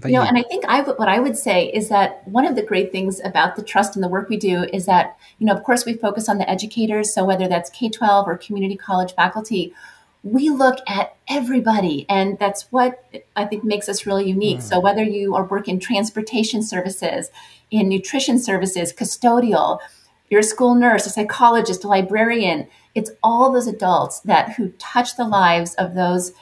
You 0.05 0.11
know, 0.11 0.23
you? 0.23 0.29
and 0.29 0.39
I 0.39 0.43
think 0.43 0.65
I 0.67 0.83
what 0.83 1.09
I 1.09 1.21
would 1.21 1.37
say 1.37 1.67
is 1.67 1.89
that 1.89 2.27
one 2.27 2.47
of 2.47 2.57
the 2.57 2.63
great 2.63 2.91
things 2.91 3.21
about 3.25 3.55
the 3.57 3.63
trust 3.63 3.95
and 3.95 4.03
the 4.03 4.09
work 4.09 4.29
we 4.29 4.37
do 4.37 4.65
is 4.73 4.87
that, 4.87 5.17
you 5.39 5.47
know, 5.47 5.53
of 5.53 5.63
course 5.63 5.85
we 5.85 5.95
focus 5.95 6.29
on 6.29 6.39
the 6.39 6.49
educators. 6.49 7.13
So 7.13 7.25
whether 7.25 7.47
that's 7.47 7.71
K 7.71 7.91
12 7.91 8.27
or 8.27 8.37
community 8.37 8.77
college 8.77 9.15
faculty, 9.15 9.73
we 10.25 10.49
look 10.49 10.79
at 10.89 11.17
everybody 11.29 12.07
and 12.09 12.39
that's 12.39 12.73
what 12.73 13.05
i 13.37 13.45
think 13.45 13.63
makes 13.63 13.89
us 13.89 14.07
really 14.07 14.27
unique 14.27 14.59
mm. 14.59 14.63
so 14.63 14.81
whether 14.81 15.05
you 15.05 15.35
are 15.35 15.45
working 15.45 15.79
transportation 15.79 16.63
services 16.63 17.31
in 17.71 17.89
nutrition 17.89 18.39
services 18.39 18.93
custodial 18.93 19.79
you're 20.31 20.41
a 20.41 20.45
school 20.45 20.75
nurse 20.75 21.07
a 21.07 21.11
psychologist 21.11 21.85
a 21.85 21.89
librarian 21.89 22.67
it's 22.95 23.11
all 23.23 23.53
those 23.53 23.67
adults 23.67 24.21
that 24.21 24.55
who 24.55 24.71
touch 24.79 25.17
the 25.17 25.29
lives 25.29 25.75
of 25.75 25.95
those 25.95 26.33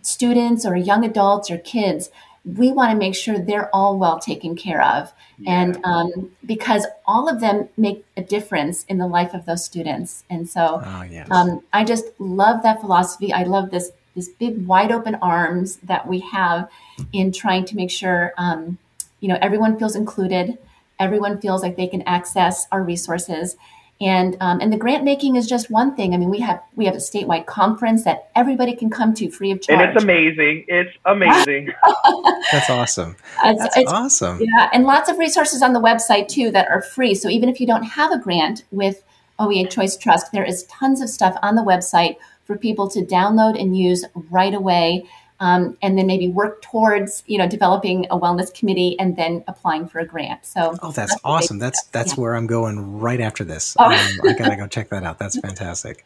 students 0.00 0.64
or 0.64 0.74
young 0.74 1.04
adults 1.04 1.50
or 1.50 1.58
kids 1.58 2.10
we 2.56 2.72
want 2.72 2.92
to 2.92 2.96
make 2.96 3.14
sure 3.14 3.38
they're 3.38 3.74
all 3.74 3.98
well 3.98 4.18
taken 4.18 4.56
care 4.56 4.82
of. 4.82 5.12
Yeah. 5.38 5.60
And 5.60 5.80
um, 5.84 6.30
because 6.44 6.86
all 7.06 7.28
of 7.28 7.40
them 7.40 7.68
make 7.76 8.04
a 8.16 8.22
difference 8.22 8.84
in 8.84 8.98
the 8.98 9.06
life 9.06 9.34
of 9.34 9.44
those 9.44 9.64
students. 9.64 10.24
And 10.30 10.48
so 10.48 10.80
oh, 10.84 11.02
yes. 11.02 11.30
um, 11.30 11.62
I 11.72 11.84
just 11.84 12.06
love 12.18 12.62
that 12.62 12.80
philosophy. 12.80 13.32
I 13.32 13.42
love 13.42 13.70
this, 13.70 13.90
this 14.14 14.28
big 14.28 14.66
wide 14.66 14.92
open 14.92 15.16
arms 15.16 15.76
that 15.82 16.06
we 16.06 16.20
have 16.20 16.70
in 17.12 17.32
trying 17.32 17.64
to 17.66 17.76
make 17.76 17.90
sure, 17.90 18.32
um, 18.38 18.78
you 19.20 19.28
know, 19.28 19.38
everyone 19.42 19.78
feels 19.78 19.94
included. 19.94 20.58
Everyone 20.98 21.40
feels 21.40 21.62
like 21.62 21.76
they 21.76 21.86
can 21.86 22.02
access 22.02 22.66
our 22.72 22.82
resources 22.82 23.56
and 24.00 24.36
um, 24.40 24.60
and 24.60 24.72
the 24.72 24.76
grant 24.76 25.02
making 25.02 25.34
is 25.34 25.48
just 25.48 25.70
one 25.70 25.96
thing. 25.96 26.14
I 26.14 26.18
mean, 26.18 26.30
we 26.30 26.38
have 26.40 26.62
we 26.76 26.84
have 26.84 26.94
a 26.94 26.98
statewide 26.98 27.46
conference 27.46 28.04
that 28.04 28.30
everybody 28.36 28.76
can 28.76 28.90
come 28.90 29.12
to 29.14 29.28
free 29.28 29.50
of 29.50 29.60
charge. 29.60 29.80
And 29.80 29.90
it's 29.90 30.02
amazing. 30.02 30.64
It's 30.68 30.96
amazing. 31.04 31.72
That's 32.52 32.70
awesome. 32.70 33.16
It's, 33.44 33.60
That's 33.60 33.76
it's, 33.76 33.92
awesome. 33.92 34.40
Yeah, 34.40 34.70
and 34.72 34.84
lots 34.84 35.10
of 35.10 35.18
resources 35.18 35.62
on 35.62 35.72
the 35.72 35.80
website 35.80 36.28
too 36.28 36.52
that 36.52 36.68
are 36.68 36.80
free. 36.80 37.14
So 37.14 37.28
even 37.28 37.48
if 37.48 37.60
you 37.60 37.66
don't 37.66 37.82
have 37.82 38.12
a 38.12 38.18
grant 38.18 38.64
with 38.70 39.02
OEA 39.40 39.68
Choice 39.68 39.96
Trust, 39.96 40.30
there 40.30 40.44
is 40.44 40.62
tons 40.64 41.00
of 41.00 41.08
stuff 41.08 41.36
on 41.42 41.56
the 41.56 41.62
website 41.62 42.16
for 42.44 42.56
people 42.56 42.88
to 42.90 43.00
download 43.00 43.60
and 43.60 43.76
use 43.76 44.04
right 44.30 44.54
away 44.54 45.04
um, 45.40 45.76
and 45.82 45.96
then 45.96 46.06
maybe 46.06 46.28
work 46.28 46.62
towards 46.62 47.22
you 47.26 47.38
know 47.38 47.48
developing 47.48 48.06
a 48.10 48.18
wellness 48.18 48.52
committee 48.52 48.98
and 48.98 49.16
then 49.16 49.44
applying 49.48 49.86
for 49.88 50.00
a 50.00 50.06
grant. 50.06 50.44
So 50.44 50.76
oh, 50.82 50.90
that's, 50.90 51.12
that's 51.12 51.20
awesome. 51.24 51.58
That's 51.58 51.84
that's 51.86 52.16
yeah. 52.16 52.22
where 52.22 52.34
I'm 52.34 52.46
going 52.46 53.00
right 53.00 53.20
after 53.20 53.44
this. 53.44 53.76
Oh. 53.78 53.84
Um, 53.84 54.20
I 54.24 54.34
gotta 54.38 54.56
go 54.56 54.66
check 54.66 54.88
that 54.90 55.04
out. 55.04 55.18
That's 55.18 55.38
fantastic. 55.40 56.04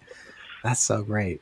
That's 0.63 0.81
so 0.81 1.03
great. 1.03 1.41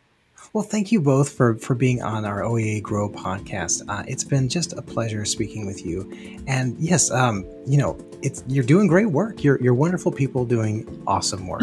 Well, 0.53 0.65
thank 0.65 0.91
you 0.91 1.01
both 1.01 1.31
for 1.33 1.55
for 1.57 1.77
being 1.77 2.03
on 2.03 2.25
our 2.25 2.41
OEA 2.41 2.83
Grow 2.83 3.09
podcast. 3.09 3.83
Uh, 3.89 4.03
it's 4.09 4.25
been 4.25 4.49
just 4.49 4.73
a 4.73 4.83
pleasure 4.83 5.25
speaking 5.25 5.65
with 5.65 5.87
you. 5.87 6.11
And 6.49 6.77
yes, 6.81 7.09
um, 7.13 7.45
you 7.67 7.79
know, 7.79 7.97
it's 8.21 8.43
you're 8.49 8.65
doing 8.65 8.89
great 8.89 9.07
work. 9.07 9.45
You're 9.45 9.61
you're 9.63 9.75
wonderful 9.75 10.11
people 10.11 10.45
doing 10.45 11.03
awesome 11.07 11.47
work, 11.47 11.63